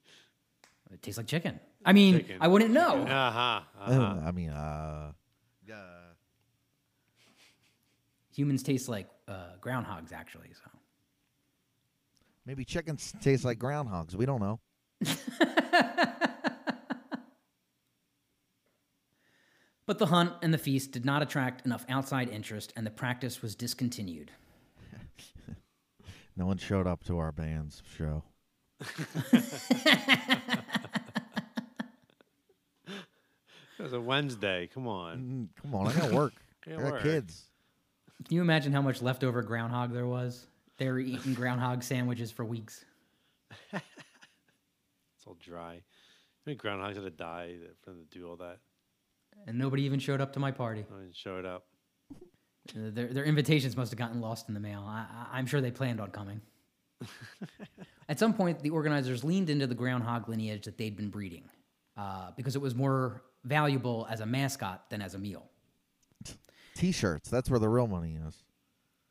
[0.93, 1.61] It tastes like chicken.
[1.85, 2.39] I mean, Chicken.
[2.41, 3.03] I wouldn't know.
[3.05, 3.61] Uh huh.
[3.79, 4.21] Uh, Uh-huh.
[4.27, 5.13] I mean, uh,
[5.73, 5.75] uh,
[8.35, 10.49] Humans taste like uh, groundhogs, actually.
[10.53, 10.69] So
[12.45, 14.15] maybe chickens taste like groundhogs.
[14.15, 14.61] We don't know.
[19.87, 23.43] But the hunt and the feast did not attract enough outside interest, and the practice
[23.43, 24.31] was discontinued.
[26.37, 28.25] No one showed up to our band's show.
[33.77, 34.69] It was a Wednesday.
[34.73, 35.19] Come on.
[35.57, 36.33] Mm, come on, I got work.
[36.67, 37.03] I Gotta work.
[37.03, 37.43] kids.
[38.25, 40.47] Can you imagine how much leftover groundhog there was?
[40.79, 42.85] They were eating groundhog sandwiches for weeks.
[43.73, 43.83] It's
[45.27, 45.75] all dry.
[45.75, 45.83] I
[46.47, 48.59] mean, groundhogs had to die for them to do all that.
[49.47, 50.85] And nobody even showed up to my party.
[50.91, 51.65] I didn't show it up.
[52.71, 54.85] Uh, Their, their invitations must have gotten lost in the mail.
[54.87, 56.41] I, I- I'm sure they planned on coming.
[58.09, 61.45] At some point, the organizers leaned into the groundhog lineage that they'd been breeding
[61.97, 65.45] uh, because it was more valuable as a mascot than as a meal.
[66.75, 67.29] T-shirts.
[67.31, 68.43] That's where the real money is.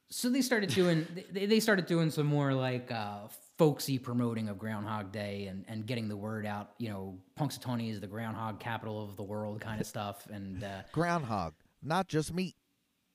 [0.09, 4.57] So they started doing they, they started doing some more like uh, folksy promoting of
[4.57, 6.71] Groundhog Day and, and getting the word out.
[6.77, 10.27] You know, Punxsutawney is the groundhog capital of the world, kind of stuff.
[10.31, 12.55] And uh, Groundhog, not just meat.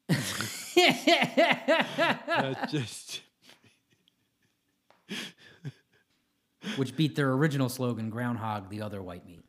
[0.79, 3.23] That just
[6.77, 9.45] which beat their original slogan, "Groundhog, the other white meat."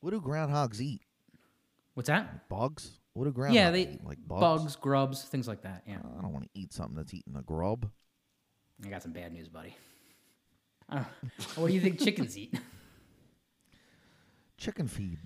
[0.00, 1.02] What do groundhogs eat?
[1.94, 2.48] What's that?
[2.48, 2.99] Bugs?
[3.20, 4.02] What do groundhogs yeah, they eat?
[4.02, 4.40] Like bugs?
[4.40, 5.82] bugs, grubs, things like that.
[5.86, 7.86] Yeah, uh, I don't want to eat something that's eating a grub.
[8.82, 9.76] I got some bad news, buddy.
[10.88, 11.06] I don't-
[11.58, 12.58] what do you think chickens eat?
[14.56, 15.18] Chicken feed.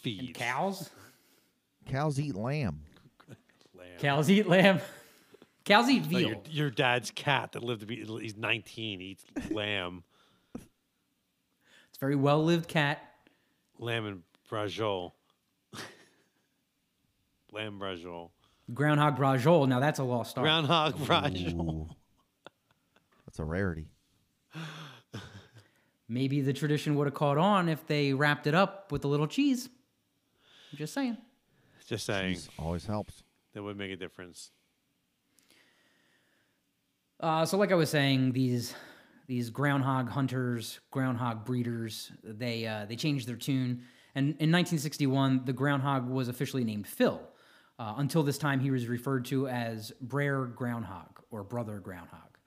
[0.00, 0.90] feed And cows?
[1.88, 2.82] Cows eat lamb.
[3.74, 3.86] lamb.
[3.98, 4.80] Cows eat lamb.
[5.64, 6.20] Cows eat Like veal.
[6.28, 10.04] your, your dad's cat that lived to be he's 19 eats lamb,
[10.54, 10.64] It's
[11.96, 13.02] a very well lived cat.
[13.78, 15.12] lamb and brajol.
[17.52, 18.30] Lamb brajol.
[18.72, 19.68] Groundhog brajol.
[19.68, 20.44] Now that's a lost art.
[20.44, 21.60] Groundhog brajol.
[21.60, 21.88] Ooh.
[23.26, 23.86] That's a rarity.
[26.08, 29.26] Maybe the tradition would have caught on if they wrapped it up with a little
[29.26, 29.70] cheese.
[30.70, 31.16] I'm just saying.
[31.86, 33.22] Just saying Cheese always helps.
[33.54, 34.50] that would make a difference.
[37.20, 38.74] Uh, so, like I was saying, these
[39.26, 43.82] these groundhog hunters, groundhog breeders, they uh, they changed their tune.
[44.14, 47.20] And in 1961, the groundhog was officially named Phil.
[47.82, 52.38] Uh, until this time, he was referred to as Brer Groundhog or Brother Groundhog.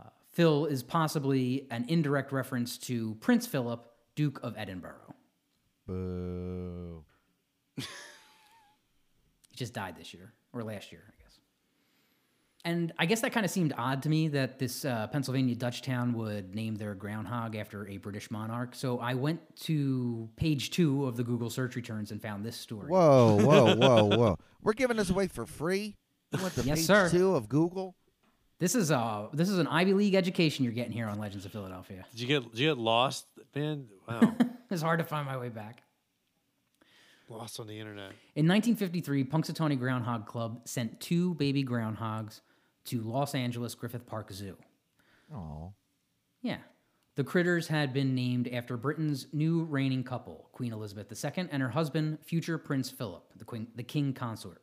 [0.00, 5.14] Uh, Phil is possibly an indirect reference to Prince Philip, Duke of Edinburgh.
[5.86, 7.04] Boo.
[9.50, 11.13] He just died this year or last year.
[12.66, 15.82] And I guess that kind of seemed odd to me that this uh, Pennsylvania Dutch
[15.82, 18.74] town would name their groundhog after a British monarch.
[18.74, 22.88] So I went to page two of the Google search returns and found this story.
[22.88, 24.38] Whoa, whoa, whoa, whoa.
[24.62, 25.94] We're giving this away for free?
[26.32, 27.10] You went to Yes, page sir.
[27.10, 27.96] two of Google?
[28.60, 31.52] This is uh this is an Ivy League education you're getting here on Legends of
[31.52, 32.06] Philadelphia.
[32.12, 33.88] Did you get did you get lost, man?
[34.08, 34.34] Wow,
[34.70, 35.82] It's hard to find my way back.
[37.28, 38.12] lost on the internet.
[38.36, 42.40] In 1953, Punxsutawney Groundhog Club sent two baby groundhogs
[42.86, 44.56] to Los Angeles Griffith Park Zoo.
[45.34, 45.72] Oh.
[46.42, 46.58] Yeah.
[47.16, 51.68] The critters had been named after Britain's new reigning couple, Queen Elizabeth II, and her
[51.68, 54.60] husband, future Prince Philip, the, queen, the king consort.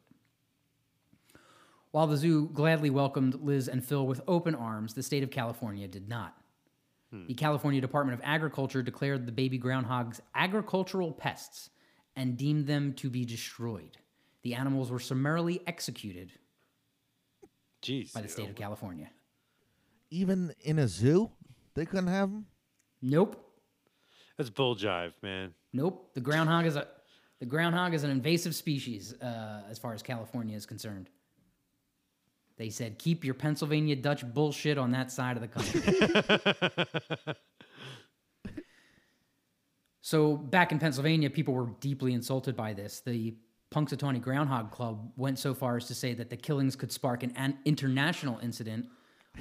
[1.91, 5.88] While the zoo gladly welcomed Liz and Phil with open arms, the state of California
[5.88, 6.36] did not.
[7.12, 7.27] Hmm.
[7.27, 11.69] The California Department of Agriculture declared the baby groundhogs agricultural pests
[12.15, 13.97] and deemed them to be destroyed.
[14.43, 16.34] The animals were summarily executed
[17.81, 18.13] Jeez.
[18.13, 19.09] by the state of California.
[20.09, 21.31] Even in a zoo?
[21.73, 22.45] They couldn't have them?
[23.01, 23.43] Nope.
[24.37, 25.53] That's bull jive, man.
[25.73, 26.11] Nope.
[26.13, 26.87] The groundhog is a
[27.39, 31.09] the groundhog is an invasive species uh, as far as California is concerned.
[32.57, 37.35] They said, keep your Pennsylvania Dutch bullshit on that side of the country.
[40.01, 42.99] so back in Pennsylvania, people were deeply insulted by this.
[42.99, 43.33] The
[43.73, 47.31] Punxsutawney Groundhog Club went so far as to say that the killings could spark an,
[47.36, 48.88] an international incident.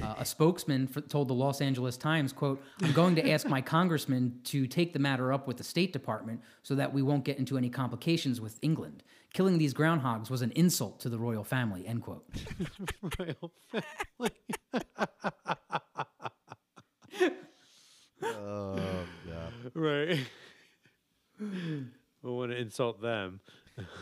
[0.00, 3.60] Uh, a spokesman for, told the Los Angeles Times, "quote I'm going to ask my
[3.60, 7.38] congressman to take the matter up with the State Department so that we won't get
[7.38, 9.02] into any complications with England.
[9.34, 12.24] Killing these groundhogs was an insult to the royal family." End quote.
[13.18, 14.30] Royal family.
[18.22, 18.76] Oh
[19.26, 19.72] god.
[19.74, 20.18] right.
[21.40, 23.40] We want to insult them.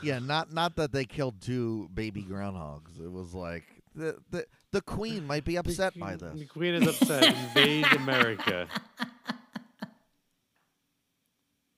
[0.03, 3.01] Yeah, not not that they killed two baby groundhogs.
[3.03, 6.41] It was like the the the queen might be upset by The this.
[6.41, 7.25] The queen is upset.
[7.25, 8.69] Invade America.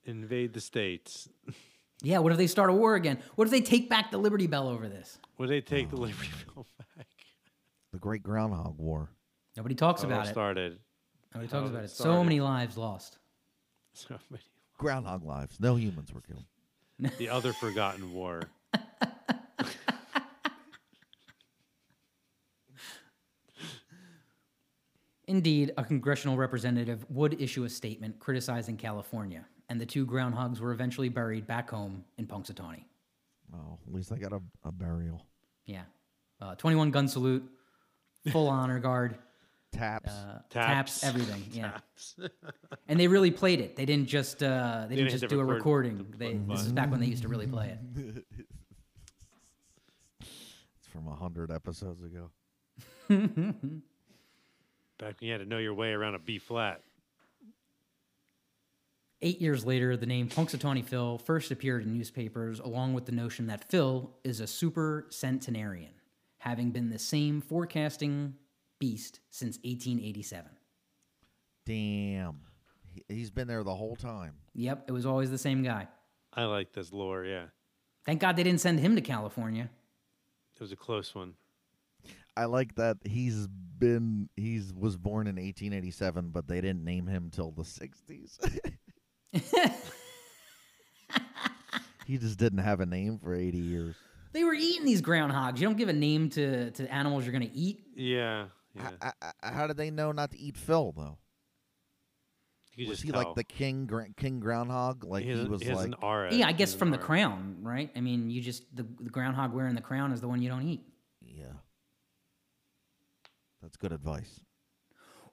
[0.04, 1.28] Invade the states.
[2.02, 3.18] Yeah, what if they start a war again?
[3.36, 5.18] What if they take back the Liberty Bell over this?
[5.38, 7.06] Would they take the Liberty Bell back?
[7.92, 9.10] The Great Groundhog War.
[9.56, 10.30] Nobody talks How about it.
[10.30, 10.78] started.
[11.34, 11.90] Nobody how talks about it.
[11.90, 13.18] So many lives lost.
[13.92, 14.42] So many.
[14.78, 15.58] Groundhog lives.
[15.58, 16.44] No humans were killed.
[17.18, 18.42] The other forgotten war.
[25.26, 30.72] Indeed, a congressional representative would issue a statement criticizing California, and the two groundhogs were
[30.72, 32.82] eventually buried back home in Punxsutawney.
[33.54, 35.24] Oh, at least I got a, a burial.
[35.66, 35.84] Yeah.
[36.40, 37.48] Uh, 21 gun salute,
[38.32, 39.18] full honor guard,
[39.72, 40.10] Taps.
[40.10, 41.00] uh, taps.
[41.00, 41.04] Taps.
[41.04, 41.44] everything.
[41.52, 41.70] Yeah.
[41.72, 42.16] Taps.
[42.88, 43.76] And they really played it.
[43.76, 46.06] They didn't just uh, they didn't didn't just the do a recording.
[46.10, 48.24] the They, this is back when they used to really play it.
[50.20, 52.30] it's from a hundred episodes ago.
[54.98, 56.82] Back when you had to know your way around a B flat.
[59.22, 63.46] Eight years later, the name Punxsutawney Phil first appeared in newspapers, along with the notion
[63.48, 65.92] that Phil is a super centenarian,
[66.38, 68.34] having been the same forecasting
[68.80, 70.50] beast since 1887.
[71.64, 72.40] Damn.
[72.92, 74.34] He, he's been there the whole time.
[74.54, 75.86] Yep, it was always the same guy.
[76.34, 77.44] I like this lore, yeah.
[78.04, 79.70] Thank God they didn't send him to California.
[80.54, 81.34] It was a close one.
[82.36, 87.30] I like that he's been he's was born in 1887, but they didn't name him
[87.30, 88.38] till the 60s.
[92.06, 93.96] he just didn't have a name for 80 years.
[94.32, 95.58] They were eating these groundhogs.
[95.58, 97.82] You don't give a name to, to animals you're going to eat.
[97.96, 98.46] Yeah.
[98.74, 98.88] Yeah.
[98.88, 101.18] H- h- h- how did they know not to eat Phil though?
[102.76, 103.24] you Was just he tell.
[103.24, 105.04] like the king gra- king groundhog?
[105.04, 106.32] Like he, he, was he has like an aura.
[106.32, 107.06] Yeah, I guess from the aura.
[107.06, 107.90] crown, right?
[107.96, 110.62] I mean, you just, the, the groundhog wearing the crown is the one you don't
[110.66, 110.80] eat.
[111.20, 111.44] yeah.
[113.62, 114.40] That's good advice.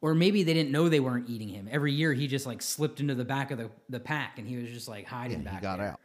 [0.02, 1.69] Or maybe they didn't know they weren't eating him.
[1.71, 4.58] Every year he just like slipped into the back of the, the pack and he
[4.58, 5.88] was just like hiding Yeah, back he got there.
[5.91, 6.00] out.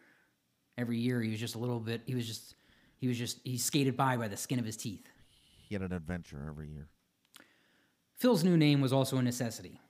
[0.79, 2.55] Every year he was just a little bit, he was just,
[2.99, 5.07] he was just, he skated by by the skin of his teeth.
[5.69, 6.89] He had an adventure every year.
[8.23, 9.81] Phil's new name was also a necessity.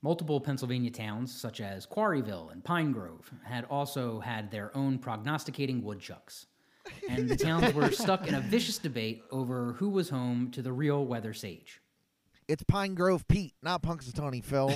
[0.00, 5.84] Multiple Pennsylvania towns, such as Quarryville and Pine Grove, had also had their own prognosticating
[5.84, 6.46] woodchucks.
[7.10, 10.72] And the towns were stuck in a vicious debate over who was home to the
[10.72, 11.82] real weather sage.
[12.48, 14.72] It's Pine Grove Pete, not Punxsutawney Phil.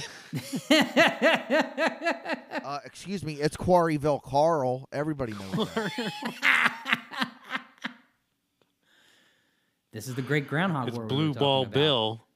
[2.63, 4.87] uh, excuse me, it's Quarryville Carl.
[4.93, 6.13] Everybody knows that.
[9.91, 11.07] This is the great groundhog It's war.
[11.07, 11.73] we were Blue Ball about.
[11.73, 12.28] Bill.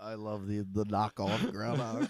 [0.00, 2.08] I love the the knockoff groundhog.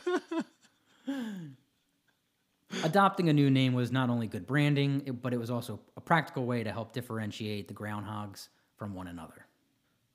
[2.85, 6.45] Adopting a new name was not only good branding, but it was also a practical
[6.47, 9.47] way to help differentiate the groundhogs from one another.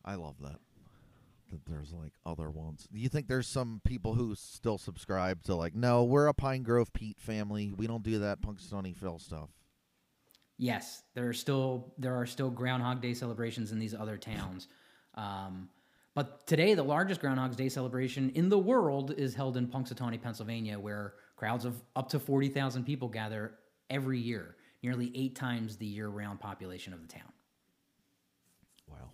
[0.05, 0.59] I love that.
[1.51, 2.87] That there's like other ones.
[2.91, 6.63] Do you think there's some people who still subscribe to like, no, we're a Pine
[6.63, 7.73] Grove Pete family.
[7.75, 9.49] We don't do that Punxsutawney Phil stuff.
[10.63, 14.69] Yes, there are still there are still Groundhog Day celebrations in these other towns,
[15.13, 15.67] um,
[16.15, 20.79] but today the largest Groundhog's Day celebration in the world is held in Punxsutawney, Pennsylvania,
[20.79, 23.55] where crowds of up to forty thousand people gather
[23.89, 27.33] every year, nearly eight times the year-round population of the town.
[28.87, 29.09] Wow.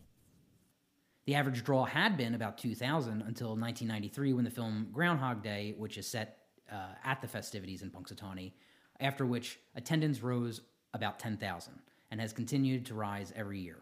[1.26, 5.98] The average draw had been about 2,000 until 1993 when the film Groundhog Day, which
[5.98, 6.38] is set
[6.72, 8.52] uh, at the festivities in Punxsutawney,
[9.00, 10.62] after which attendance rose
[10.94, 11.74] about 10,000
[12.12, 13.78] and has continued to rise every year.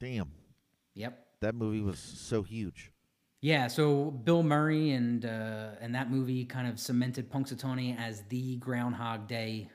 [0.00, 0.30] Damn.
[0.94, 1.26] Yep.
[1.40, 2.92] That movie was so huge.
[3.40, 8.56] Yeah, so Bill Murray and uh, and that movie kind of cemented Punxsutawney as the
[8.58, 9.68] Groundhog Day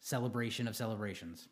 [0.00, 1.48] celebration of celebrations.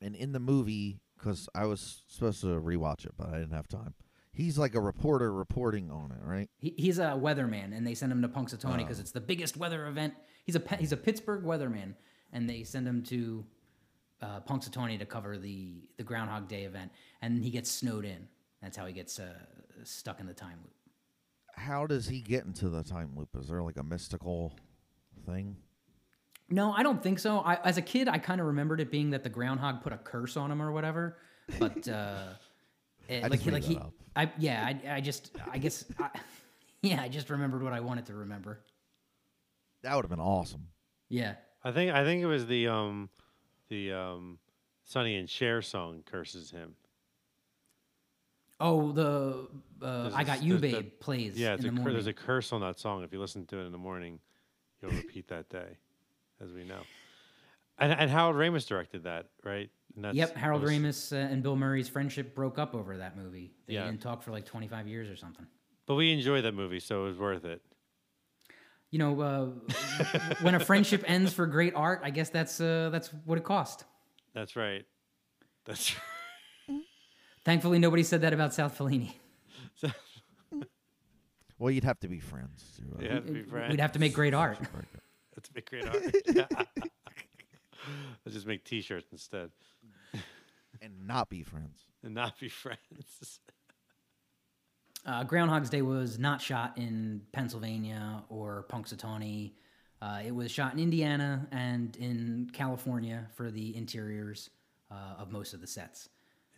[0.00, 3.68] And in the movie, because I was supposed to rewatch it, but I didn't have
[3.68, 3.92] time.
[4.32, 6.48] He's like a reporter reporting on it, right?
[6.56, 9.86] He, he's a weatherman, and they send him to Punxsutawney because it's the biggest weather
[9.88, 10.14] event.
[10.44, 11.94] He's a he's a Pittsburgh weatherman,
[12.32, 13.44] and they send him to
[14.22, 16.90] uh, Punxsutawney to cover the the Groundhog Day event,
[17.22, 18.28] and he gets snowed in.
[18.62, 19.32] That's how he gets uh,
[19.84, 20.74] stuck in the time loop.
[21.54, 23.28] How does he get into the time loop?
[23.38, 24.54] Is there like a mystical
[25.26, 25.56] thing?
[26.48, 27.38] No, I don't think so.
[27.40, 29.98] I, as a kid, I kind of remembered it being that the groundhog put a
[29.98, 31.16] curse on him or whatever.
[31.58, 32.24] But uh,
[33.08, 33.92] it- I like just he, made like that he, up.
[34.16, 36.10] I yeah, I, I just I guess I,
[36.82, 38.60] yeah, I just remembered what I wanted to remember.
[39.82, 40.66] That would have been awesome.
[41.08, 41.34] Yeah.
[41.62, 43.08] I think I think it was the um
[43.70, 44.38] the um
[44.84, 46.74] Sonny and Cher song curses him.
[48.62, 49.48] Oh, the
[49.80, 51.94] uh, I got you, there's the- babe plays Yeah, it's in a the morning.
[51.94, 53.02] there's a curse on that song.
[53.02, 54.18] If you listen to it in the morning,
[54.82, 55.78] you'll repeat that day,
[56.42, 56.80] as we know.
[57.78, 59.70] And, and Harold Ramis directed that, right?
[59.96, 63.52] Yep, Harold was- Ramis uh, and Bill Murray's friendship broke up over that movie.
[63.66, 63.86] They Yeah.
[63.86, 65.46] didn't talk for like 25 years or something.
[65.86, 67.62] But we enjoyed that movie, so it was worth it.
[68.90, 69.46] You know, uh,
[70.42, 73.84] when a friendship ends for great art, I guess that's uh, that's what it cost.
[74.34, 74.84] That's right.
[75.64, 75.94] That's
[77.44, 79.14] Thankfully, nobody said that about South Fellini.
[81.58, 82.64] Well, you'd have to be friends.
[82.76, 83.70] To, you have to be friends.
[83.70, 84.56] We'd have to make great art.
[84.72, 84.86] break.
[85.36, 86.66] Let's make great art.
[88.24, 89.50] Let's just make T-shirts instead,
[90.80, 91.80] and not be friends.
[92.02, 93.40] and not be friends.
[95.06, 99.52] Uh, Groundhog's Day was not shot in Pennsylvania or Punxsutawney.
[100.02, 104.50] Uh, it was shot in Indiana and in California for the interiors
[104.90, 106.08] uh, of most of the sets.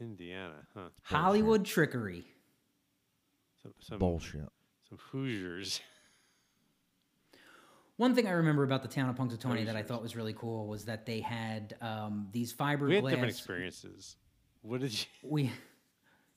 [0.00, 0.88] Indiana, huh?
[1.02, 2.24] Hollywood trickery.
[3.62, 4.48] Some some, Bullshit.
[4.88, 5.80] some Hoosiers.
[7.96, 10.66] One thing I remember about the town of Punxsutawney that I thought was really cool
[10.66, 12.88] was that they had um, these fiberglass.
[12.88, 14.16] We had different experiences.
[14.62, 15.06] What did you?
[15.22, 15.52] We,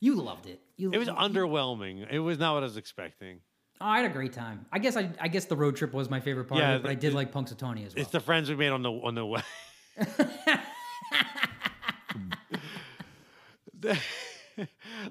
[0.05, 0.59] you loved it.
[0.77, 2.05] You, It was you- underwhelming.
[2.11, 3.39] It was not what I was expecting.
[3.81, 4.65] Oh, I had a great time.
[4.71, 6.83] I guess I, I guess the road trip was my favorite part Yeah, of it,
[6.83, 8.01] but I the- did like Punxsutawney as well.
[8.03, 9.41] It's the friends we made on the on the way.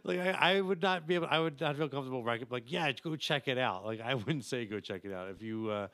[0.05, 1.27] like I, I would not be able.
[1.31, 2.23] I would not feel comfortable.
[2.23, 3.85] Where I could be like, yeah, go check it out.
[3.85, 5.71] Like I wouldn't say go check it out if you.
[5.71, 5.89] Uh,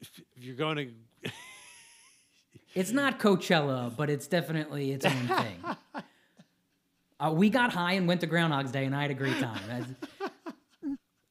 [0.00, 0.76] if, if you're going
[1.22, 1.30] to
[2.74, 5.64] It's not Coachella, but it's definitely its own thing.
[7.22, 9.96] Uh, we got high and went to Groundhog's Day, and I had a great time.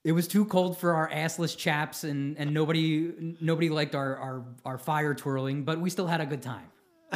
[0.04, 4.44] It was too cold for our assless chaps, and, and nobody nobody liked our, our,
[4.66, 6.66] our fire twirling, but we still had a good time.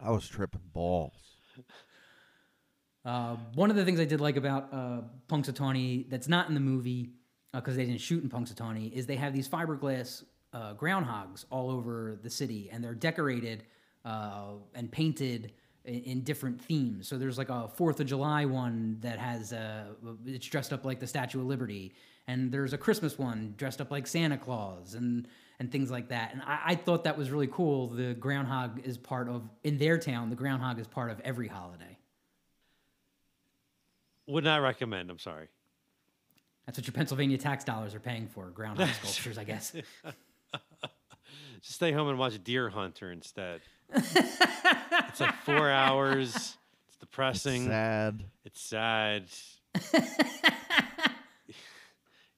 [0.00, 1.14] I was tripping balls.
[3.04, 6.60] Uh, one of the things I did like about uh, Punxsutawney that's not in the
[6.60, 7.10] movie
[7.52, 10.22] because they didn't shoot in Punxsutawney is they have these fiberglass
[10.52, 13.64] uh, groundhogs all over the city, and they're decorated
[14.04, 15.54] uh, and painted
[15.86, 17.08] in, in different themes.
[17.08, 19.84] So there's like a Fourth of July one that has uh,
[20.26, 21.94] it's dressed up like the Statue of Liberty,
[22.26, 25.26] and there's a Christmas one dressed up like Santa Claus, and
[25.58, 26.32] and things like that.
[26.32, 27.88] And I, I thought that was really cool.
[27.88, 30.30] The groundhog is part of in their town.
[30.30, 31.98] The groundhog is part of every holiday.
[34.26, 35.10] would not recommend.
[35.10, 35.48] I'm sorry.
[36.66, 39.72] That's what your Pennsylvania tax dollars are paying for, groundhog sculptures, I guess.
[41.62, 43.60] Just stay home and watch Deer Hunter instead.
[43.94, 46.34] It's like four hours.
[46.88, 47.62] It's depressing.
[47.62, 48.24] It's Sad.
[48.44, 49.24] It's sad.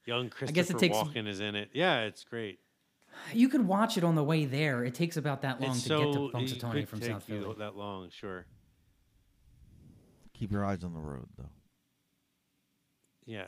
[0.07, 1.71] Young Christopher guess it takes- Walken is in it.
[1.75, 2.61] Yeah, it's great.
[3.33, 4.85] You could watch it on the way there.
[4.85, 7.29] It takes about that long it's to so get to it Punxsutawney from take South
[7.29, 7.55] you Philly.
[7.59, 8.09] that long.
[8.11, 8.47] Sure.
[10.35, 11.51] Keep your eyes on the road, though.
[13.27, 13.45] Yeah.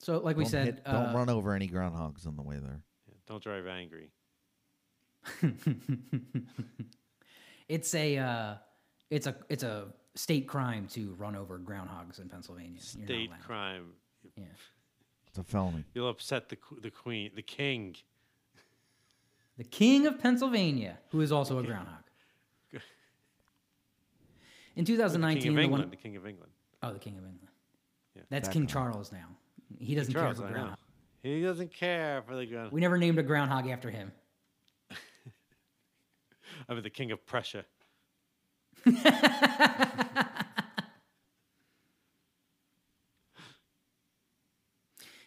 [0.00, 2.56] So, like we Don't said, hit- don't uh, run over any groundhogs on the way
[2.58, 2.82] there.
[3.26, 4.10] Don't drive angry.
[7.68, 8.54] it's a uh,
[9.10, 12.80] it's a it's a state crime to run over groundhogs in Pennsylvania.
[12.80, 13.92] State crime.
[14.36, 14.44] Yeah.
[15.28, 15.84] It's a felony.
[15.94, 17.96] You'll upset the the queen, the king.
[19.56, 21.94] The king of Pennsylvania, who is also a groundhog.
[24.76, 25.82] In The 2019, king of the England.
[25.84, 26.52] one The king of England.
[26.84, 27.48] oh, the king of England.
[28.14, 28.22] Yeah.
[28.30, 28.68] That's Back King on.
[28.68, 29.26] Charles now.
[29.80, 30.54] He doesn't Charles, care for I know.
[30.58, 30.78] groundhog.
[31.24, 32.68] He doesn't care for the gun.
[32.70, 34.12] We never named a groundhog after him.
[36.74, 37.64] Mean, the king of Prussia.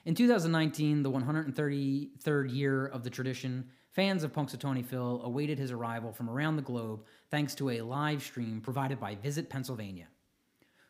[0.04, 6.12] In 2019, the 133rd year of the tradition, fans of Punxsutawney Phil awaited his arrival
[6.12, 10.08] from around the globe thanks to a live stream provided by Visit Pennsylvania.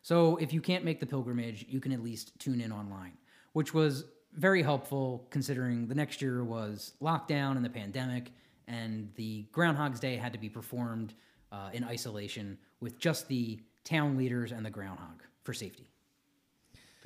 [0.02, 3.18] So, if you can't make the pilgrimage, you can at least tune in online,
[3.54, 8.32] which was very helpful considering the next year was lockdown and the pandemic,
[8.72, 11.14] and the Groundhog's Day had to be performed
[11.52, 15.90] uh, in isolation with just the town leaders and the groundhog for safety.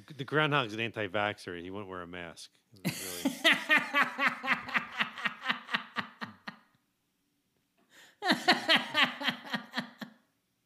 [0.07, 1.59] The, the groundhog's an anti-vaxxer.
[1.61, 2.51] He wouldn't wear a mask.
[2.84, 3.36] It was really-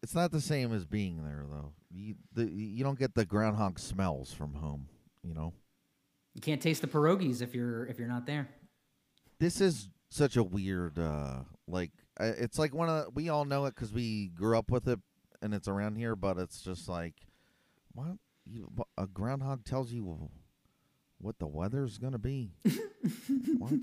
[0.01, 1.73] It's not the same as being there though.
[1.91, 4.87] You the, you don't get the groundhog smells from home.
[5.23, 5.53] You know.
[6.33, 8.49] You can't taste the pierogies if you're if you're not there.
[9.39, 13.65] This is such a weird uh like it's like one of the, we all know
[13.65, 14.99] it because we grew up with it
[15.41, 17.13] and it's around here, but it's just like
[17.93, 20.29] what you, a groundhog tells you
[21.19, 22.51] what the weather's gonna be.
[23.57, 23.73] what?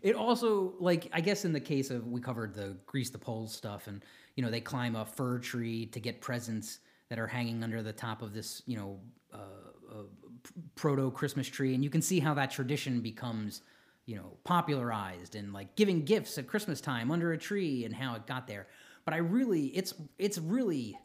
[0.00, 3.52] It also like I guess in the case of we covered the grease the poles
[3.52, 4.04] stuff and
[4.36, 7.92] you know they climb a fir tree to get presents that are hanging under the
[7.92, 9.00] top of this you know
[9.34, 9.38] uh,
[9.90, 10.02] uh,
[10.74, 13.62] proto Christmas tree and you can see how that tradition becomes
[14.06, 18.14] you know popularized and like giving gifts at Christmas time under a tree and how
[18.14, 18.66] it got there.
[19.04, 20.98] But I really it's it's really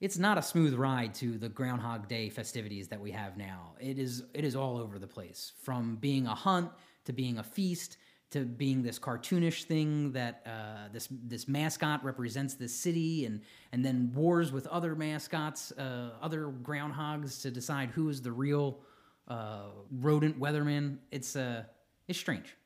[0.00, 3.74] it's not a smooth ride to the Groundhog Day festivities that we have now.
[3.80, 6.70] It is it is all over the place, from being a hunt
[7.04, 7.98] to being a feast
[8.32, 13.40] to being this cartoonish thing that uh, this this mascot represents this city, and
[13.72, 18.80] and then wars with other mascots, uh, other groundhogs to decide who is the real
[19.28, 20.98] uh, rodent weatherman.
[21.10, 21.64] It's uh
[22.08, 22.56] it's strange.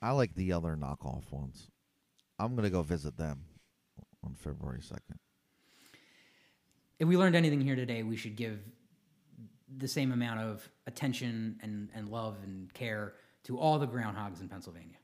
[0.00, 1.68] I like the other knockoff ones.
[2.38, 3.44] I'm gonna go visit them
[4.24, 5.18] on February second.
[6.98, 8.60] If we learned anything here today, we should give
[9.76, 13.14] the same amount of attention and, and love and care
[13.48, 14.98] to all the groundhogs in Pennsylvania.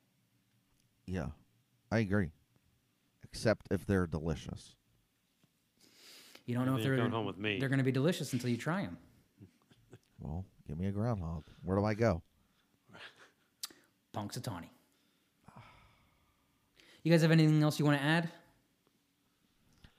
[1.07, 1.29] Yeah,
[1.91, 2.31] I agree.
[3.25, 4.77] Except if they're delicious.
[6.45, 7.59] You don't know if they're going home with me.
[7.59, 8.99] They're going to be delicious until you try them.
[10.21, 11.45] Well, give me a groundhog.
[11.63, 12.23] Where do I go?
[14.15, 14.69] Punxsutawney.
[17.03, 18.29] You guys have anything else you want to add?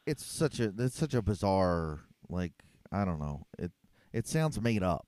[0.05, 2.53] It's such a it's such a bizarre like
[2.91, 3.47] I don't know.
[3.57, 3.71] It
[4.13, 5.07] it sounds made up,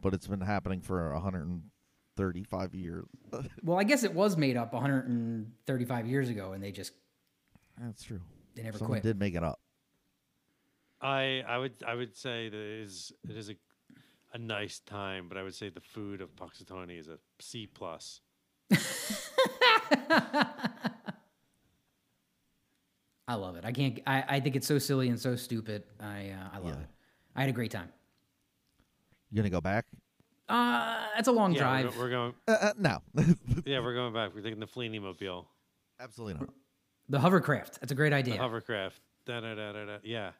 [0.00, 1.12] but it's been happening for
[2.18, 3.04] 135 years.
[3.62, 6.92] Well, I guess it was made up 135 years ago, and they just
[7.80, 8.20] That's true.
[8.54, 9.02] they never Someone quit.
[9.02, 9.60] did make it up.
[11.00, 13.56] I I would I would say that it is it is a
[14.32, 18.20] a nice time, but I would say the food of Punxsutawney is a C plus.
[23.28, 23.64] I love it.
[23.64, 23.98] I can't.
[24.06, 25.82] I, I think it's so silly and so stupid.
[26.00, 26.80] I uh, I love Yeah.
[26.82, 26.86] it.
[27.34, 27.88] I had a great time.
[29.30, 29.84] You gonna go back?
[30.48, 31.94] Uh, it's a long Yeah, we're, drive.
[31.94, 32.34] go- we're going.
[32.46, 32.98] Uh, uh, no,
[33.66, 34.34] Yeah, we're going back.
[34.34, 35.48] We're taking the Fleeny mobile,
[36.00, 36.50] absolutely not.
[37.08, 37.80] the hovercraft.
[37.80, 38.34] That's a great idea.
[38.34, 38.42] the idea.
[38.42, 39.00] hovercraft.
[39.26, 39.96] Da da da da da.
[40.04, 40.30] Yeah.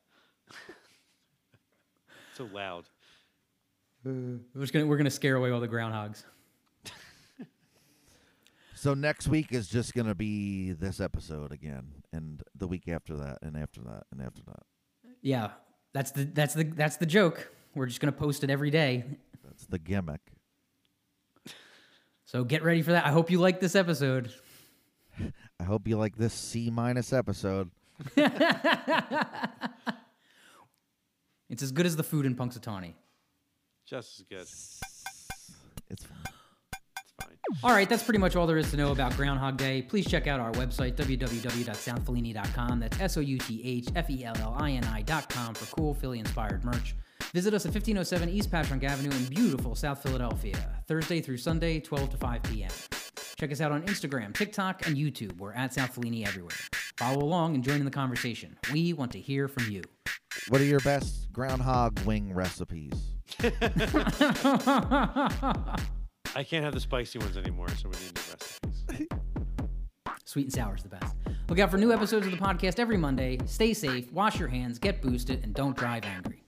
[2.34, 2.84] so loud.
[4.04, 6.24] we're just gonna we're gonna scare away all the groundhogs.
[8.78, 13.38] So next week is just gonna be this episode again, and the week after that,
[13.42, 14.62] and after that, and after that.
[15.22, 15.52] Yeah,
[15.94, 17.50] that's the that's the that's the joke.
[17.74, 19.04] We're just gonna post it every day.
[19.56, 20.20] That's the gimmick.
[22.26, 23.06] So get ready for that.
[23.06, 24.30] I hope you like this episode.
[25.60, 27.70] I hope you like this C minus episode.
[31.48, 32.94] It's as good as the food in Punxsutawney.
[33.86, 34.40] Just as good.
[34.40, 34.80] It's
[35.88, 36.18] It's fine.
[37.20, 37.36] fine.
[37.62, 39.80] All right, that's pretty much all there is to know about Groundhog Day.
[39.80, 42.80] Please check out our website, www.southfellini.com.
[42.80, 45.94] That's S O U T H F E L L I N I.com for cool
[45.94, 46.96] Philly inspired merch.
[47.32, 50.56] Visit us at 1507 East Passyunk Avenue in beautiful South Philadelphia,
[50.86, 52.70] Thursday through Sunday, 12 to 5 p.m.
[53.38, 55.36] Check us out on Instagram, TikTok, and YouTube.
[55.36, 56.56] We're at South Fellini everywhere.
[56.96, 58.56] Follow along and join in the conversation.
[58.72, 59.82] We want to hear from you.
[60.48, 62.92] What are your best groundhog wing recipes?
[63.42, 63.50] I
[66.44, 68.84] can't have the spicy ones anymore, so we need new recipes.
[70.24, 71.14] Sweet and sour is the best.
[71.48, 73.38] Look out for new episodes of the podcast every Monday.
[73.46, 76.45] Stay safe, wash your hands, get boosted, and don't drive angry.